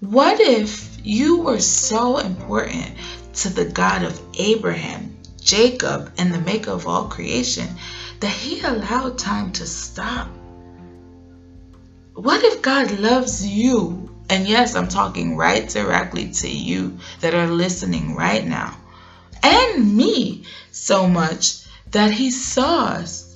What 0.00 0.40
if 0.40 0.93
you 1.04 1.38
were 1.42 1.60
so 1.60 2.18
important 2.18 2.92
to 3.34 3.50
the 3.50 3.64
God 3.64 4.02
of 4.02 4.20
Abraham, 4.38 5.16
Jacob, 5.40 6.12
and 6.18 6.32
the 6.32 6.40
maker 6.40 6.70
of 6.72 6.86
all 6.86 7.08
creation 7.08 7.68
that 8.20 8.32
he 8.32 8.60
allowed 8.62 9.18
time 9.18 9.52
to 9.52 9.66
stop 9.66 10.28
what 12.14 12.44
if 12.44 12.62
God 12.62 12.92
loves 12.92 13.44
you? 13.44 14.08
And 14.30 14.46
yes, 14.46 14.76
I'm 14.76 14.88
talking 14.88 15.36
right 15.36 15.68
directly 15.68 16.30
to 16.30 16.48
you 16.48 16.98
that 17.20 17.34
are 17.34 17.48
listening 17.48 18.14
right 18.14 18.44
now. 18.44 18.76
And 19.42 19.96
me 19.96 20.44
so 20.70 21.08
much 21.08 21.64
that 21.90 22.12
He 22.12 22.30
saw 22.30 22.86
us. 22.86 23.34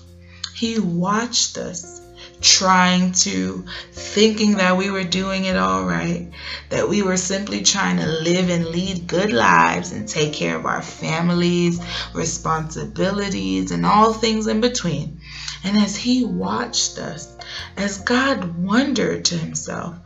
He 0.55 0.79
watched 0.79 1.59
us 1.59 2.01
trying 2.41 3.13
to, 3.13 3.65
thinking 3.93 4.57
that 4.57 4.77
we 4.77 4.91
were 4.91 5.05
doing 5.05 5.45
it 5.45 5.57
all 5.57 5.85
right, 5.85 6.31
that 6.71 6.89
we 6.89 7.03
were 7.03 7.17
simply 7.17 7.63
trying 7.63 7.97
to 7.97 8.07
live 8.07 8.49
and 8.51 8.67
lead 8.67 9.07
good 9.07 9.33
lives 9.33 9.93
and 9.93 10.09
take 10.09 10.33
care 10.33 10.57
of 10.57 10.67
our 10.67 10.83
families, 10.83 11.81
responsibilities, 12.15 13.71
and 13.71 13.85
all 13.85 14.13
things 14.13 14.47
in 14.47 14.61
between. 14.61 15.21
And 15.65 15.79
as 15.79 15.97
He 15.97 16.25
watched 16.25 16.99
us, 16.99 17.29
as 17.77 17.99
God 17.99 18.63
wondered 18.63 19.25
to 19.27 19.39
himself 19.39 19.97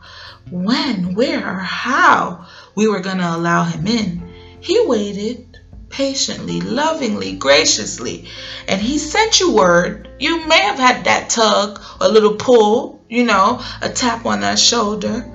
when, 0.49 1.15
where, 1.15 1.47
or 1.47 1.59
how 1.59 2.45
we 2.75 2.87
were 2.87 2.99
going 2.99 3.17
to 3.17 3.35
allow 3.35 3.63
him 3.63 3.87
in, 3.87 4.33
he 4.59 4.85
waited 4.85 5.59
patiently, 5.89 6.61
lovingly, 6.61 7.33
graciously, 7.33 8.27
and 8.67 8.81
he 8.81 8.97
sent 8.97 9.39
you 9.39 9.53
word. 9.53 10.09
You 10.23 10.47
may 10.47 10.61
have 10.61 10.79
had 10.79 11.03
that 11.03 11.29
tug, 11.29 11.81
a 11.99 12.07
little 12.07 12.35
pull, 12.35 13.03
you 13.09 13.25
know, 13.25 13.61
a 13.81 13.89
tap 13.89 14.25
on 14.25 14.39
that 14.39 14.57
shoulder. 14.57 15.29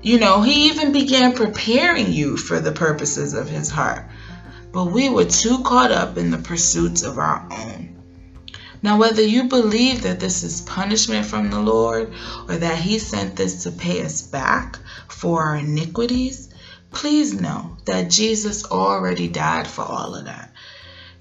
You 0.00 0.18
know, 0.18 0.40
he 0.40 0.68
even 0.68 0.90
began 0.90 1.34
preparing 1.34 2.10
you 2.10 2.38
for 2.38 2.58
the 2.58 2.72
purposes 2.72 3.34
of 3.34 3.46
his 3.46 3.68
heart. 3.68 4.06
But 4.72 4.86
we 4.86 5.10
were 5.10 5.26
too 5.26 5.62
caught 5.64 5.92
up 5.92 6.16
in 6.16 6.30
the 6.30 6.38
pursuits 6.38 7.02
of 7.02 7.18
our 7.18 7.46
own. 7.50 8.02
Now, 8.80 8.96
whether 8.96 9.20
you 9.20 9.50
believe 9.50 10.04
that 10.04 10.18
this 10.18 10.42
is 10.42 10.62
punishment 10.62 11.26
from 11.26 11.50
the 11.50 11.60
Lord 11.60 12.14
or 12.48 12.56
that 12.56 12.78
He 12.78 12.98
sent 12.98 13.36
this 13.36 13.64
to 13.64 13.70
pay 13.70 14.02
us 14.02 14.22
back 14.22 14.78
for 15.08 15.42
our 15.42 15.56
iniquities, 15.56 16.48
please 16.90 17.38
know 17.38 17.76
that 17.84 18.08
Jesus 18.08 18.64
already 18.64 19.28
died 19.28 19.66
for 19.66 19.82
all 19.82 20.14
of 20.14 20.24
that. 20.24 20.52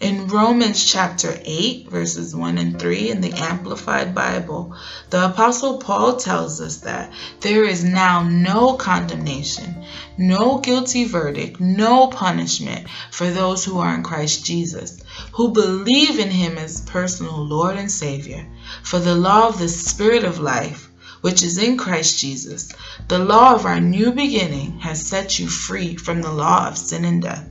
In 0.01 0.27
Romans 0.27 0.83
chapter 0.83 1.39
8, 1.45 1.89
verses 1.89 2.35
1 2.35 2.57
and 2.57 2.77
3 2.77 3.11
in 3.11 3.21
the 3.21 3.31
Amplified 3.31 4.13
Bible, 4.13 4.75
the 5.09 5.27
Apostle 5.27 5.77
Paul 5.77 6.17
tells 6.17 6.59
us 6.59 6.77
that 6.79 7.13
there 7.39 7.63
is 7.63 7.81
now 7.81 8.21
no 8.21 8.73
condemnation, 8.73 9.85
no 10.17 10.57
guilty 10.57 11.05
verdict, 11.05 11.61
no 11.61 12.07
punishment 12.07 12.87
for 13.09 13.31
those 13.31 13.63
who 13.63 13.79
are 13.79 13.95
in 13.95 14.03
Christ 14.03 14.43
Jesus, 14.43 14.99
who 15.31 15.51
believe 15.51 16.19
in 16.19 16.29
him 16.29 16.57
as 16.57 16.81
personal 16.81 17.45
Lord 17.45 17.77
and 17.77 17.89
Savior. 17.89 18.45
For 18.83 18.99
the 18.99 19.15
law 19.15 19.47
of 19.47 19.59
the 19.59 19.69
Spirit 19.69 20.25
of 20.25 20.39
life, 20.39 20.89
which 21.21 21.41
is 21.41 21.57
in 21.57 21.77
Christ 21.77 22.19
Jesus, 22.19 22.73
the 23.07 23.19
law 23.19 23.55
of 23.55 23.65
our 23.65 23.79
new 23.79 24.11
beginning, 24.11 24.79
has 24.81 25.05
set 25.05 25.39
you 25.39 25.47
free 25.47 25.95
from 25.95 26.21
the 26.21 26.33
law 26.33 26.67
of 26.67 26.77
sin 26.77 27.05
and 27.05 27.21
death. 27.21 27.49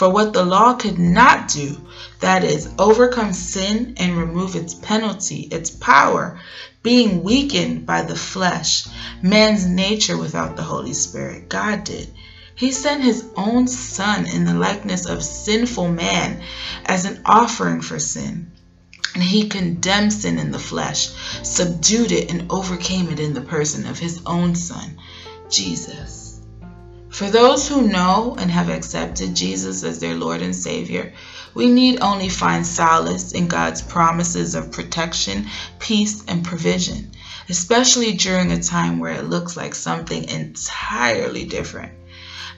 For 0.00 0.08
what 0.08 0.32
the 0.32 0.42
law 0.42 0.72
could 0.72 0.98
not 0.98 1.48
do, 1.48 1.78
that 2.20 2.42
is, 2.42 2.70
overcome 2.78 3.34
sin 3.34 3.92
and 3.98 4.16
remove 4.16 4.56
its 4.56 4.72
penalty, 4.72 5.46
its 5.50 5.68
power, 5.68 6.40
being 6.82 7.22
weakened 7.22 7.84
by 7.84 8.00
the 8.00 8.16
flesh, 8.16 8.86
man's 9.20 9.66
nature 9.66 10.16
without 10.16 10.56
the 10.56 10.62
Holy 10.62 10.94
Spirit, 10.94 11.50
God 11.50 11.84
did. 11.84 12.10
He 12.54 12.72
sent 12.72 13.04
his 13.04 13.26
own 13.36 13.68
Son 13.68 14.26
in 14.26 14.46
the 14.46 14.54
likeness 14.54 15.04
of 15.04 15.22
sinful 15.22 15.88
man 15.88 16.42
as 16.86 17.04
an 17.04 17.20
offering 17.26 17.82
for 17.82 17.98
sin. 17.98 18.46
And 19.12 19.22
he 19.22 19.48
condemned 19.48 20.14
sin 20.14 20.38
in 20.38 20.50
the 20.50 20.58
flesh, 20.58 21.10
subdued 21.42 22.10
it, 22.10 22.30
and 22.30 22.46
overcame 22.48 23.10
it 23.10 23.20
in 23.20 23.34
the 23.34 23.42
person 23.42 23.86
of 23.86 23.98
his 23.98 24.18
own 24.24 24.54
Son, 24.54 24.96
Jesus. 25.50 26.29
For 27.10 27.28
those 27.28 27.68
who 27.68 27.88
know 27.88 28.36
and 28.38 28.50
have 28.50 28.68
accepted 28.68 29.34
Jesus 29.34 29.82
as 29.82 29.98
their 29.98 30.14
Lord 30.14 30.42
and 30.42 30.54
Savior, 30.54 31.12
we 31.54 31.66
need 31.66 32.00
only 32.00 32.28
find 32.28 32.66
solace 32.66 33.32
in 33.32 33.48
God's 33.48 33.82
promises 33.82 34.54
of 34.54 34.70
protection, 34.70 35.48
peace, 35.80 36.22
and 36.28 36.44
provision, 36.44 37.10
especially 37.48 38.12
during 38.12 38.52
a 38.52 38.62
time 38.62 39.00
where 39.00 39.12
it 39.12 39.28
looks 39.28 39.56
like 39.56 39.74
something 39.74 40.28
entirely 40.28 41.44
different. 41.44 41.92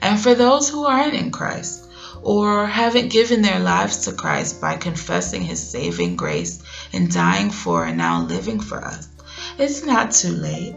And 0.01 0.19
for 0.19 0.35
those 0.35 0.69
who 0.69 0.85
aren't 0.85 1.15
in 1.15 1.31
Christ, 1.31 1.83
or 2.21 2.67
haven't 2.67 3.11
given 3.11 3.41
their 3.41 3.59
lives 3.59 3.97
to 4.05 4.13
Christ 4.13 4.61
by 4.61 4.77
confessing 4.77 5.41
His 5.41 5.71
saving 5.71 6.15
grace 6.15 6.61
and 6.93 7.11
dying 7.11 7.49
for 7.49 7.85
and 7.85 7.97
now 7.97 8.21
living 8.21 8.59
for 8.59 8.83
us, 8.83 9.07
it's 9.57 9.83
not 9.83 10.11
too 10.11 10.31
late. 10.31 10.75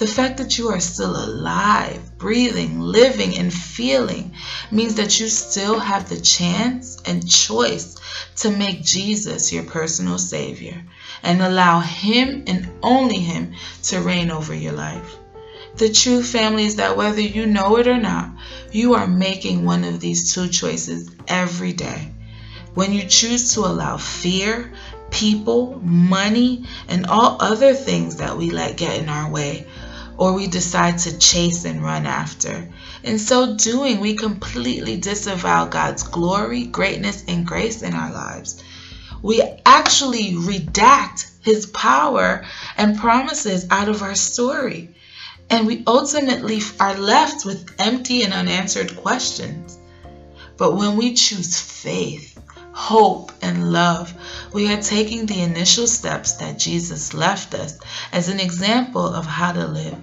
The 0.00 0.06
fact 0.06 0.38
that 0.38 0.56
you 0.56 0.68
are 0.70 0.80
still 0.80 1.14
alive, 1.14 2.16
breathing, 2.16 2.80
living, 2.80 3.36
and 3.36 3.52
feeling 3.52 4.32
means 4.70 4.94
that 4.94 5.20
you 5.20 5.28
still 5.28 5.78
have 5.78 6.08
the 6.08 6.18
chance 6.18 6.96
and 7.04 7.30
choice 7.30 7.96
to 8.36 8.50
make 8.50 8.82
Jesus 8.82 9.52
your 9.52 9.64
personal 9.64 10.16
Savior 10.16 10.82
and 11.22 11.42
allow 11.42 11.80
Him 11.80 12.44
and 12.46 12.66
only 12.82 13.18
Him 13.18 13.52
to 13.82 14.00
reign 14.00 14.30
over 14.30 14.54
your 14.54 14.72
life. 14.72 15.16
The 15.76 15.90
truth, 15.90 16.30
family, 16.30 16.64
is 16.64 16.76
that 16.76 16.96
whether 16.96 17.20
you 17.20 17.44
know 17.44 17.76
it 17.76 17.86
or 17.86 17.98
not, 17.98 18.30
you 18.72 18.94
are 18.94 19.06
making 19.06 19.66
one 19.66 19.84
of 19.84 20.00
these 20.00 20.32
two 20.32 20.48
choices 20.48 21.10
every 21.28 21.74
day. 21.74 22.08
When 22.72 22.94
you 22.94 23.02
choose 23.02 23.52
to 23.52 23.66
allow 23.66 23.98
fear, 23.98 24.72
people, 25.10 25.78
money, 25.82 26.64
and 26.88 27.04
all 27.06 27.36
other 27.40 27.74
things 27.74 28.16
that 28.16 28.38
we 28.38 28.50
let 28.50 28.78
get 28.78 28.98
in 28.98 29.10
our 29.10 29.30
way 29.30 29.66
or 30.20 30.34
we 30.34 30.46
decide 30.46 30.98
to 30.98 31.18
chase 31.18 31.64
and 31.64 31.82
run 31.82 32.04
after. 32.04 32.68
In 33.02 33.18
so 33.18 33.56
doing, 33.56 34.00
we 34.00 34.14
completely 34.14 34.98
disavow 34.98 35.64
God's 35.64 36.02
glory, 36.02 36.64
greatness, 36.64 37.24
and 37.26 37.46
grace 37.46 37.80
in 37.80 37.94
our 37.94 38.12
lives. 38.12 38.62
We 39.22 39.42
actually 39.64 40.34
redact 40.34 41.26
his 41.40 41.64
power 41.64 42.44
and 42.76 42.98
promises 42.98 43.66
out 43.70 43.88
of 43.88 44.02
our 44.02 44.14
story. 44.14 44.94
And 45.48 45.66
we 45.66 45.84
ultimately 45.86 46.60
are 46.78 46.98
left 46.98 47.46
with 47.46 47.74
empty 47.78 48.22
and 48.22 48.34
unanswered 48.34 48.98
questions. 48.98 49.78
But 50.58 50.76
when 50.76 50.98
we 50.98 51.14
choose 51.14 51.58
faith, 51.58 52.38
hope, 52.72 53.32
and 53.40 53.72
love, 53.72 54.12
we 54.52 54.70
are 54.70 54.82
taking 54.82 55.24
the 55.24 55.40
initial 55.40 55.86
steps 55.86 56.32
that 56.34 56.58
Jesus 56.58 57.14
left 57.14 57.54
us 57.54 57.78
as 58.12 58.28
an 58.28 58.38
example 58.38 59.06
of 59.06 59.24
how 59.24 59.52
to 59.52 59.66
live. 59.66 59.96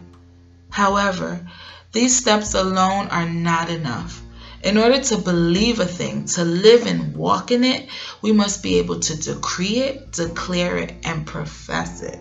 However, 0.69 1.47
these 1.91 2.15
steps 2.15 2.53
alone 2.53 3.07
are 3.07 3.27
not 3.27 3.69
enough. 3.69 4.21
In 4.63 4.77
order 4.77 5.01
to 5.01 5.17
believe 5.17 5.79
a 5.79 5.85
thing, 5.85 6.25
to 6.25 6.43
live 6.43 6.85
and 6.85 7.15
walk 7.15 7.51
in 7.51 7.63
it, 7.63 7.87
we 8.21 8.31
must 8.31 8.63
be 8.63 8.79
able 8.79 8.99
to 8.99 9.15
decree 9.15 9.79
it, 9.79 10.11
declare 10.11 10.77
it, 10.77 10.93
and 11.03 11.25
profess 11.25 12.01
it. 12.01 12.19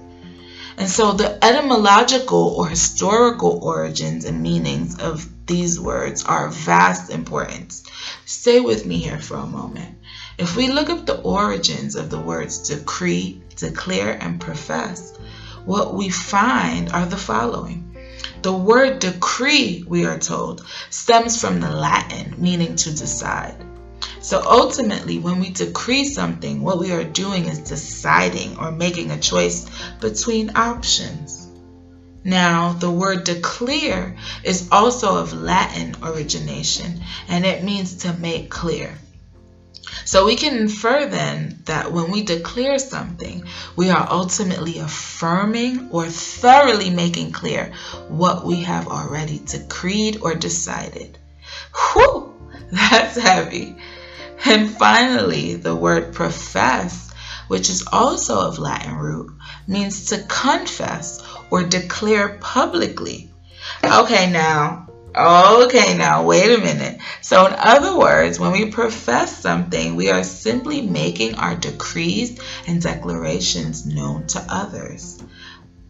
And 0.77 0.89
so 0.89 1.13
the 1.13 1.43
etymological 1.43 2.55
or 2.57 2.69
historical 2.69 3.59
origins 3.63 4.27
and 4.27 4.43
meanings 4.43 4.99
of 4.99 5.27
these 5.47 5.81
words 5.81 6.25
are 6.25 6.49
of 6.49 6.55
vast 6.55 7.11
importance. 7.11 7.83
Stay 8.27 8.61
with 8.61 8.85
me 8.85 8.99
here 8.99 9.19
for 9.19 9.37
a 9.37 9.47
moment. 9.47 9.97
If 10.39 10.55
we 10.55 10.71
look 10.71 10.91
up 10.91 11.07
the 11.07 11.21
origins 11.21 11.97
of 11.97 12.11
the 12.11 12.21
words 12.21 12.69
decree, 12.69 13.43
declare, 13.57 14.19
and 14.21 14.39
profess, 14.39 15.15
what 15.65 15.95
we 15.95 16.11
find 16.11 16.93
are 16.93 17.07
the 17.07 17.17
following. 17.17 17.86
The 18.47 18.53
word 18.53 19.01
decree, 19.01 19.85
we 19.89 20.07
are 20.07 20.21
told, 20.21 20.65
stems 20.89 21.41
from 21.41 21.59
the 21.59 21.69
Latin 21.69 22.37
meaning 22.39 22.77
to 22.77 22.95
decide. 22.95 23.57
So 24.21 24.41
ultimately, 24.41 25.19
when 25.19 25.41
we 25.41 25.51
decree 25.51 26.05
something, 26.05 26.63
what 26.63 26.79
we 26.79 26.93
are 26.93 27.03
doing 27.03 27.47
is 27.47 27.59
deciding 27.59 28.57
or 28.59 28.71
making 28.71 29.11
a 29.11 29.19
choice 29.19 29.67
between 30.01 30.57
options. 30.57 31.49
Now, 32.23 32.75
the 32.75 32.89
word 32.89 33.25
declare 33.25 34.17
is 34.45 34.69
also 34.71 35.17
of 35.17 35.33
Latin 35.33 35.97
origination 36.01 37.01
and 37.27 37.45
it 37.45 37.65
means 37.65 37.97
to 38.05 38.13
make 38.13 38.49
clear. 38.49 38.97
So 40.07 40.25
we 40.25 40.37
can 40.37 40.57
infer 40.57 41.07
then 41.07 41.62
that 41.64 41.90
when 41.90 42.12
we 42.12 42.23
declare 42.23 42.79
something, 42.79 43.45
we 43.75 43.90
are 43.90 44.07
ultimately 44.09 44.79
affirming 44.79 45.88
or 45.90 46.07
thoroughly 46.07 46.90
making 46.90 47.33
clear 47.33 47.73
what 48.07 48.45
we 48.45 48.62
have 48.62 48.87
already 48.87 49.40
decreed 49.40 50.19
or 50.23 50.37
decided. 50.37 51.19
Whew, 51.75 52.33
that's 52.73 53.19
heavy. 53.19 53.77
And 54.45 54.71
finally, 54.71 55.57
the 55.57 55.75
word 55.75 56.14
profess, 56.14 57.12
which 57.49 57.69
is 57.69 57.85
also 57.90 58.38
of 58.38 58.61
Latin 58.61 58.95
root, 58.95 59.33
means 59.66 60.11
to 60.11 60.23
confess 60.29 61.21
or 61.51 61.64
declare 61.64 62.38
publicly. 62.40 63.33
Okay, 63.83 64.31
now 64.31 64.86
Okay, 65.17 65.97
now 65.97 66.25
wait 66.25 66.59
a 66.59 66.61
minute. 66.61 67.01
So, 67.23 67.47
in 67.47 67.55
other 67.57 67.97
words, 67.97 68.39
when 68.39 68.53
we 68.53 68.71
profess 68.71 69.35
something, 69.35 69.97
we 69.97 70.11
are 70.11 70.23
simply 70.23 70.83
making 70.83 71.37
our 71.37 71.55
decrees 71.55 72.39
and 72.67 72.83
declarations 72.83 73.87
known 73.87 74.27
to 74.29 74.45
others. 74.47 75.23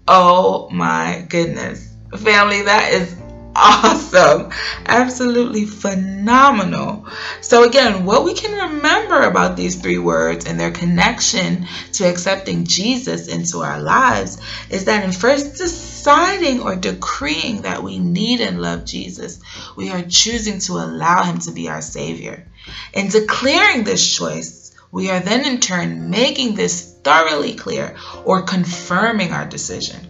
Oh 0.06 0.70
my 0.70 1.26
goodness. 1.28 1.92
Family, 2.16 2.62
that 2.62 2.92
is 2.92 3.16
awesome. 3.56 4.50
Absolutely 4.84 5.64
phenomenal. 5.64 7.06
So, 7.40 7.64
again, 7.64 8.04
what 8.04 8.24
we 8.24 8.34
can 8.34 8.70
remember 8.70 9.22
about 9.22 9.56
these 9.56 9.76
three 9.76 9.98
words 9.98 10.44
and 10.44 10.60
their 10.60 10.70
connection 10.70 11.66
to 11.94 12.04
accepting 12.04 12.64
Jesus 12.64 13.28
into 13.28 13.60
our 13.60 13.80
lives 13.80 14.38
is 14.70 14.84
that 14.84 15.04
in 15.04 15.12
first 15.12 15.56
deciding 15.56 16.60
or 16.60 16.76
decreeing 16.76 17.62
that 17.62 17.82
we 17.82 17.98
need 17.98 18.40
and 18.40 18.60
love 18.60 18.84
Jesus, 18.84 19.40
we 19.74 19.90
are 19.90 20.02
choosing 20.02 20.58
to 20.60 20.74
allow 20.74 21.24
Him 21.24 21.38
to 21.40 21.52
be 21.52 21.68
our 21.68 21.82
Savior. 21.82 22.46
In 22.92 23.08
declaring 23.08 23.84
this 23.84 24.16
choice, 24.16 24.74
we 24.92 25.10
are 25.10 25.20
then 25.20 25.46
in 25.46 25.60
turn 25.60 26.10
making 26.10 26.54
this 26.54 26.94
thoroughly 27.02 27.54
clear 27.54 27.96
or 28.24 28.42
confirming 28.42 29.32
our 29.32 29.46
decision. 29.46 30.05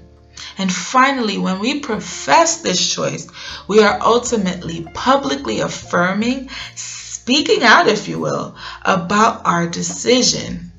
And 0.59 0.73
finally, 0.73 1.39
when 1.39 1.59
we 1.59 1.81
profess 1.81 2.61
this 2.61 2.95
choice, 2.95 3.29
we 3.69 3.83
are 3.83 3.99
ultimately 4.01 4.87
publicly 4.95 5.61
affirming, 5.61 6.51
speaking 6.75 7.63
out, 7.63 7.89
if 7.89 8.09
you 8.09 8.19
will, 8.19 8.57
about 8.83 9.47
our 9.47 9.67
decision. 9.67 10.73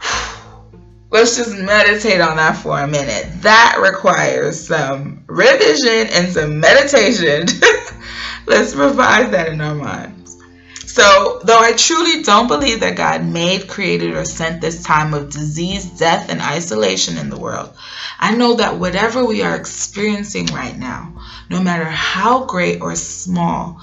Let's 1.10 1.36
just 1.36 1.56
meditate 1.56 2.20
on 2.20 2.38
that 2.38 2.56
for 2.56 2.80
a 2.80 2.88
minute. 2.88 3.42
That 3.42 3.78
requires 3.80 4.66
some 4.66 5.22
revision 5.28 6.08
and 6.12 6.32
some 6.32 6.58
meditation. 6.58 7.46
Let's 8.46 8.74
revise 8.74 9.30
that 9.30 9.48
in 9.48 9.60
our 9.60 9.76
mind. 9.76 10.23
So, 10.94 11.40
though 11.42 11.58
I 11.58 11.72
truly 11.72 12.22
don't 12.22 12.46
believe 12.46 12.78
that 12.78 12.94
God 12.94 13.24
made, 13.24 13.66
created, 13.66 14.14
or 14.14 14.24
sent 14.24 14.60
this 14.60 14.84
time 14.84 15.12
of 15.12 15.28
disease, 15.28 15.86
death, 15.86 16.30
and 16.30 16.40
isolation 16.40 17.18
in 17.18 17.30
the 17.30 17.36
world, 17.36 17.72
I 18.20 18.36
know 18.36 18.54
that 18.54 18.78
whatever 18.78 19.24
we 19.24 19.42
are 19.42 19.56
experiencing 19.56 20.46
right 20.54 20.78
now, 20.78 21.20
no 21.50 21.60
matter 21.60 21.84
how 21.84 22.44
great 22.44 22.80
or 22.80 22.94
small, 22.94 23.80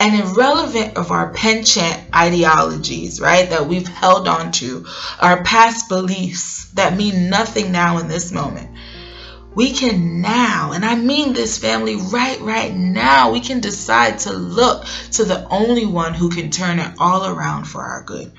and 0.00 0.20
irrelevant 0.20 0.96
of 0.96 1.12
our 1.12 1.32
penchant 1.32 2.02
ideologies, 2.12 3.20
right, 3.20 3.48
that 3.50 3.68
we've 3.68 3.86
held 3.86 4.26
on 4.26 4.50
to, 4.50 4.84
our 5.20 5.44
past 5.44 5.88
beliefs 5.88 6.68
that 6.72 6.96
mean 6.96 7.30
nothing 7.30 7.70
now 7.70 7.98
in 7.98 8.08
this 8.08 8.32
moment. 8.32 8.68
We 9.54 9.72
can 9.72 10.22
now, 10.22 10.72
and 10.72 10.84
I 10.84 10.94
mean 10.94 11.34
this 11.34 11.58
family 11.58 11.96
right, 11.96 12.40
right 12.40 12.74
now, 12.74 13.32
we 13.32 13.40
can 13.40 13.60
decide 13.60 14.20
to 14.20 14.32
look 14.32 14.86
to 15.12 15.24
the 15.24 15.46
only 15.48 15.84
one 15.84 16.14
who 16.14 16.30
can 16.30 16.50
turn 16.50 16.78
it 16.78 16.94
all 16.98 17.26
around 17.26 17.64
for 17.64 17.82
our 17.82 18.02
good. 18.02 18.32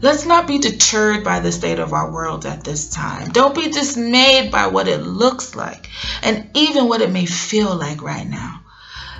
Let's 0.00 0.24
not 0.24 0.46
be 0.46 0.58
deterred 0.58 1.24
by 1.24 1.40
the 1.40 1.52
state 1.52 1.78
of 1.78 1.92
our 1.92 2.10
world 2.10 2.46
at 2.46 2.64
this 2.64 2.88
time. 2.88 3.30
Don't 3.30 3.54
be 3.54 3.68
dismayed 3.68 4.50
by 4.50 4.68
what 4.68 4.88
it 4.88 5.02
looks 5.02 5.54
like 5.54 5.90
and 6.22 6.50
even 6.54 6.88
what 6.88 7.02
it 7.02 7.10
may 7.10 7.26
feel 7.26 7.74
like 7.76 8.00
right 8.00 8.26
now. 8.26 8.62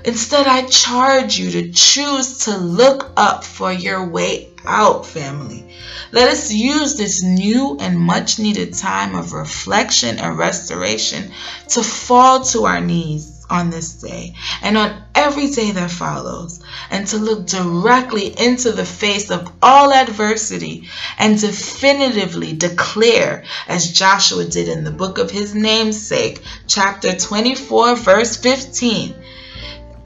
Instead, 0.04 0.46
I 0.46 0.62
charge 0.62 1.36
you 1.36 1.50
to 1.50 1.72
choose 1.72 2.38
to 2.44 2.56
look 2.56 3.10
up 3.16 3.44
for 3.44 3.72
your 3.72 4.08
way 4.08 4.47
out, 4.66 5.06
family. 5.06 5.64
Let 6.12 6.28
us 6.28 6.52
use 6.52 6.96
this 6.96 7.22
new 7.22 7.76
and 7.80 7.98
much 7.98 8.38
needed 8.38 8.74
time 8.74 9.14
of 9.14 9.32
reflection 9.32 10.18
and 10.18 10.38
restoration 10.38 11.32
to 11.68 11.82
fall 11.82 12.44
to 12.44 12.66
our 12.66 12.80
knees 12.80 13.38
on 13.50 13.70
this 13.70 13.94
day 13.94 14.34
and 14.62 14.76
on 14.76 15.02
every 15.14 15.48
day 15.50 15.70
that 15.72 15.90
follows, 15.90 16.60
and 16.90 17.06
to 17.06 17.18
look 17.18 17.46
directly 17.46 18.26
into 18.38 18.72
the 18.72 18.84
face 18.84 19.30
of 19.30 19.50
all 19.62 19.92
adversity 19.92 20.88
and 21.18 21.40
definitively 21.40 22.52
declare, 22.52 23.44
as 23.66 23.92
Joshua 23.92 24.44
did 24.44 24.68
in 24.68 24.84
the 24.84 24.90
book 24.90 25.18
of 25.18 25.30
his 25.30 25.54
namesake, 25.54 26.40
chapter 26.66 27.16
24, 27.16 27.96
verse 27.96 28.36
15 28.36 29.14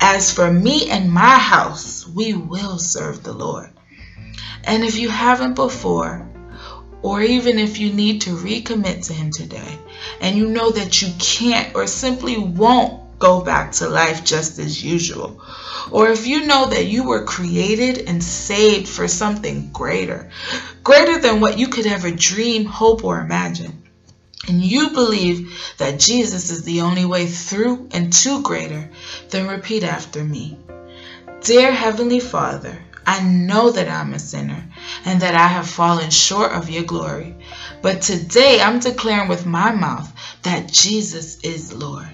As 0.00 0.32
for 0.32 0.50
me 0.50 0.88
and 0.90 1.10
my 1.10 1.38
house, 1.38 2.06
we 2.06 2.34
will 2.34 2.78
serve 2.78 3.22
the 3.22 3.32
Lord. 3.32 3.70
And 4.64 4.84
if 4.84 4.98
you 4.98 5.08
haven't 5.08 5.54
before, 5.54 6.28
or 7.02 7.20
even 7.20 7.58
if 7.58 7.78
you 7.78 7.92
need 7.92 8.22
to 8.22 8.30
recommit 8.30 9.06
to 9.06 9.12
Him 9.12 9.30
today, 9.30 9.78
and 10.20 10.36
you 10.36 10.48
know 10.48 10.70
that 10.70 11.02
you 11.02 11.12
can't 11.18 11.74
or 11.74 11.86
simply 11.86 12.38
won't 12.38 13.02
go 13.18 13.40
back 13.40 13.70
to 13.70 13.88
life 13.88 14.24
just 14.24 14.58
as 14.58 14.82
usual. 14.82 15.40
Or 15.92 16.08
if 16.08 16.26
you 16.26 16.46
know 16.46 16.66
that 16.66 16.86
you 16.86 17.04
were 17.04 17.24
created 17.24 18.08
and 18.08 18.22
saved 18.22 18.88
for 18.88 19.06
something 19.06 19.70
greater, 19.72 20.30
greater 20.82 21.20
than 21.20 21.40
what 21.40 21.58
you 21.58 21.68
could 21.68 21.86
ever 21.86 22.10
dream, 22.10 22.64
hope, 22.64 23.04
or 23.04 23.20
imagine. 23.20 23.82
And 24.48 24.60
you 24.60 24.90
believe 24.90 25.56
that 25.78 26.00
Jesus 26.00 26.50
is 26.50 26.64
the 26.64 26.80
only 26.80 27.04
way 27.04 27.26
through 27.26 27.88
and 27.92 28.12
to 28.12 28.42
greater, 28.42 28.90
then 29.30 29.46
repeat 29.46 29.84
after 29.84 30.24
me. 30.24 30.58
Dear 31.42 31.70
Heavenly 31.70 32.18
Father, 32.18 32.82
I 33.06 33.20
know 33.20 33.70
that 33.70 33.88
I'm 33.88 34.14
a 34.14 34.18
sinner 34.18 34.64
and 35.04 35.22
that 35.22 35.34
I 35.34 35.48
have 35.48 35.68
fallen 35.68 36.10
short 36.10 36.52
of 36.52 36.70
your 36.70 36.84
glory. 36.84 37.34
But 37.80 38.02
today 38.02 38.60
I'm 38.60 38.80
declaring 38.80 39.28
with 39.28 39.46
my 39.46 39.72
mouth 39.72 40.12
that 40.42 40.70
Jesus 40.70 41.38
is 41.40 41.72
Lord. 41.72 42.08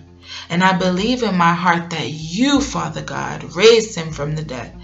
And 0.51 0.65
I 0.65 0.77
believe 0.79 1.23
in 1.23 1.37
my 1.37 1.53
heart 1.53 1.91
that 1.91 2.09
you, 2.09 2.61
Father 2.61 3.03
God, 3.03 3.55
raised 3.55 3.95
him 3.95 4.13
from 4.13 4.35
the 4.35 4.43
dead. 4.43 4.75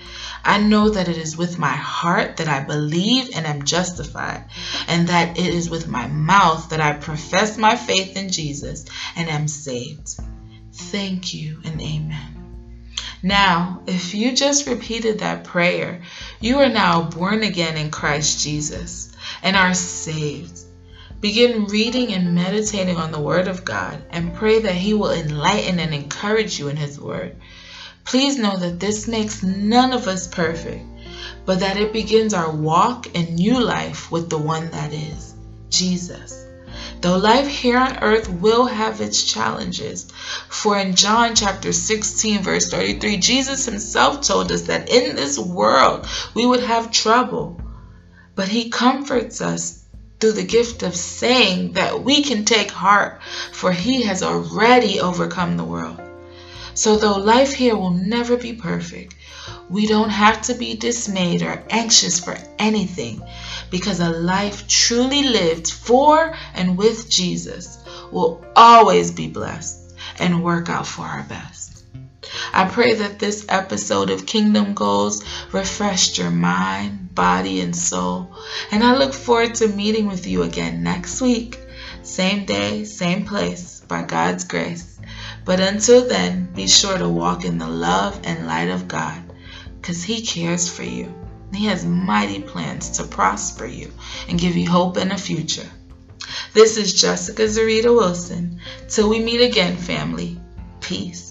I 0.45 0.59
know 0.59 0.91
that 0.91 1.09
it 1.09 1.17
is 1.17 1.39
with 1.39 1.59
my 1.59 1.75
heart 1.75 2.37
that 2.37 2.49
I 2.49 2.61
believe 2.61 3.31
and 3.35 3.47
am 3.47 3.65
justified, 3.65 4.45
and 4.89 5.09
that 5.09 5.39
it 5.39 5.55
is 5.55 5.71
with 5.71 5.89
my 5.89 6.07
mouth 6.07 6.69
that 6.69 6.81
I 6.81 6.93
profess 6.93 7.57
my 7.57 7.77
faith 7.77 8.17
in 8.17 8.29
Jesus 8.29 8.85
and 9.17 9.31
am 9.31 9.49
saved. 9.49 10.17
Thank 10.73 11.33
you 11.33 11.61
and 11.65 11.81
amen. 11.81 12.34
Now, 13.25 13.81
if 13.87 14.15
you 14.15 14.37
just 14.37 14.67
repeated 14.67 15.21
that 15.21 15.45
prayer, 15.45 16.03
you 16.41 16.59
are 16.59 16.69
now 16.69 17.09
born 17.09 17.43
again 17.43 17.79
in 17.79 17.91
Christ 17.91 18.45
Jesus 18.45 19.11
and 19.43 19.57
are 19.57 19.73
saved. 19.73 20.61
Begin 21.23 21.65
reading 21.65 22.13
and 22.13 22.35
meditating 22.35 22.99
on 22.99 23.13
the 23.13 23.23
Word 23.23 23.49
of 23.49 23.65
God 23.65 24.05
and 24.11 24.35
pray 24.35 24.61
that 24.61 24.75
He 24.75 24.93
will 24.93 25.11
enlighten 25.11 25.81
and 25.81 25.95
encourage 25.95 26.59
you 26.59 26.69
in 26.69 26.77
His 26.77 27.01
Word. 27.01 27.35
Please 28.05 28.39
know 28.39 28.59
that 28.59 28.79
this 28.79 29.09
makes 29.09 29.43
none 29.43 29.95
of 29.95 30.07
us 30.07 30.29
perfect, 30.29 30.85
but 31.47 31.61
that 31.61 31.79
it 31.79 31.95
begins 31.95 32.35
our 32.35 32.55
walk 32.55 33.07
and 33.15 33.37
new 33.37 33.59
life 33.59 34.11
with 34.11 34.29
the 34.29 34.37
one 34.37 34.71
that 34.73 34.93
is 34.93 35.33
Jesus. 35.71 36.44
Though 37.05 37.19
life 37.19 37.49
here 37.49 37.77
on 37.77 37.99
earth 37.99 38.31
will 38.31 38.65
have 38.65 39.03
its 39.03 39.25
challenges, 39.25 40.07
for 40.49 40.79
in 40.79 40.95
John 40.95 41.35
chapter 41.35 41.71
16, 41.71 42.43
verse 42.43 42.71
33, 42.71 43.19
Jesus 43.19 43.67
himself 43.67 44.23
told 44.23 44.51
us 44.51 44.63
that 44.63 44.89
in 44.89 45.15
this 45.15 45.39
world 45.39 46.07
we 46.33 46.47
would 46.47 46.63
have 46.63 46.91
trouble, 46.91 47.61
but 48.35 48.49
he 48.49 48.71
comforts 48.71 49.43
us 49.43 49.81
through 50.19 50.33
the 50.33 50.45
gift 50.45 50.83
of 50.83 50.97
saying 50.97 51.75
that 51.75 52.03
we 52.03 52.23
can 52.23 52.47
take 52.47 52.71
heart, 52.71 53.21
for 53.53 53.71
he 53.71 54.05
has 54.05 54.23
already 54.23 54.99
overcome 54.99 55.59
the 55.59 55.63
world. 55.65 56.01
So, 56.73 56.97
though 56.97 57.19
life 57.19 57.53
here 57.53 57.77
will 57.77 57.91
never 57.91 58.39
be 58.39 58.55
perfect, 58.55 59.15
we 59.69 59.87
don't 59.87 60.09
have 60.09 60.41
to 60.43 60.55
be 60.55 60.75
dismayed 60.75 61.43
or 61.43 61.63
anxious 61.69 62.19
for 62.19 62.39
anything 62.59 63.23
because 63.71 64.01
a 64.01 64.11
life 64.11 64.67
truly 64.69 65.25
lived 65.25 65.71
for 65.71 66.35
and 66.55 66.77
with 66.77 67.09
Jesus 67.09 67.79
will 68.11 68.45
always 68.57 69.11
be 69.11 69.29
blessed 69.29 69.95
and 70.19 70.45
work 70.45 70.69
out 70.69 70.87
for 70.87 71.03
our 71.03 71.23
best. 71.25 71.65
I 72.53 72.65
pray 72.65 72.95
that 72.95 73.19
this 73.19 73.47
episode 73.49 74.11
of 74.11 74.27
Kingdom 74.27 74.75
Goals 74.75 75.25
refreshed 75.53 76.19
your 76.19 76.31
mind, 76.31 77.15
body, 77.15 77.61
and 77.61 77.77
soul. 77.77 78.35
And 78.71 78.83
I 78.83 78.97
look 78.97 79.13
forward 79.13 79.55
to 79.57 79.69
meeting 79.69 80.07
with 80.07 80.27
you 80.27 80.43
again 80.43 80.83
next 80.83 81.21
week. 81.21 81.59
Same 82.03 82.45
day, 82.45 82.85
same 82.85 83.25
place, 83.25 83.81
by 83.87 84.03
God's 84.03 84.45
grace. 84.45 84.99
But 85.45 85.61
until 85.61 86.07
then, 86.07 86.49
be 86.55 86.67
sure 86.67 86.97
to 86.97 87.09
walk 87.09 87.45
in 87.45 87.59
the 87.59 87.69
love 87.69 88.21
and 88.25 88.47
light 88.47 88.69
of 88.69 88.89
God 88.89 89.23
because 89.81 90.03
He 90.03 90.23
cares 90.23 90.69
for 90.69 90.83
you. 90.83 91.13
He 91.53 91.67
has 91.67 91.85
mighty 91.85 92.41
plans 92.43 92.91
to 92.91 93.05
prosper 93.05 93.67
you 93.67 93.93
and 94.29 94.39
give 94.39 94.57
you 94.57 94.69
hope 94.69 94.97
and 94.97 95.13
a 95.13 95.19
future. 95.19 95.69
This 96.53 96.77
is 96.77 97.01
Jessica 97.01 97.43
Zarita 97.43 97.95
Wilson. 97.95 98.61
Till 98.89 99.09
we 99.09 99.19
meet 99.19 99.41
again, 99.41 99.77
family. 99.77 100.39
Peace. 100.81 101.24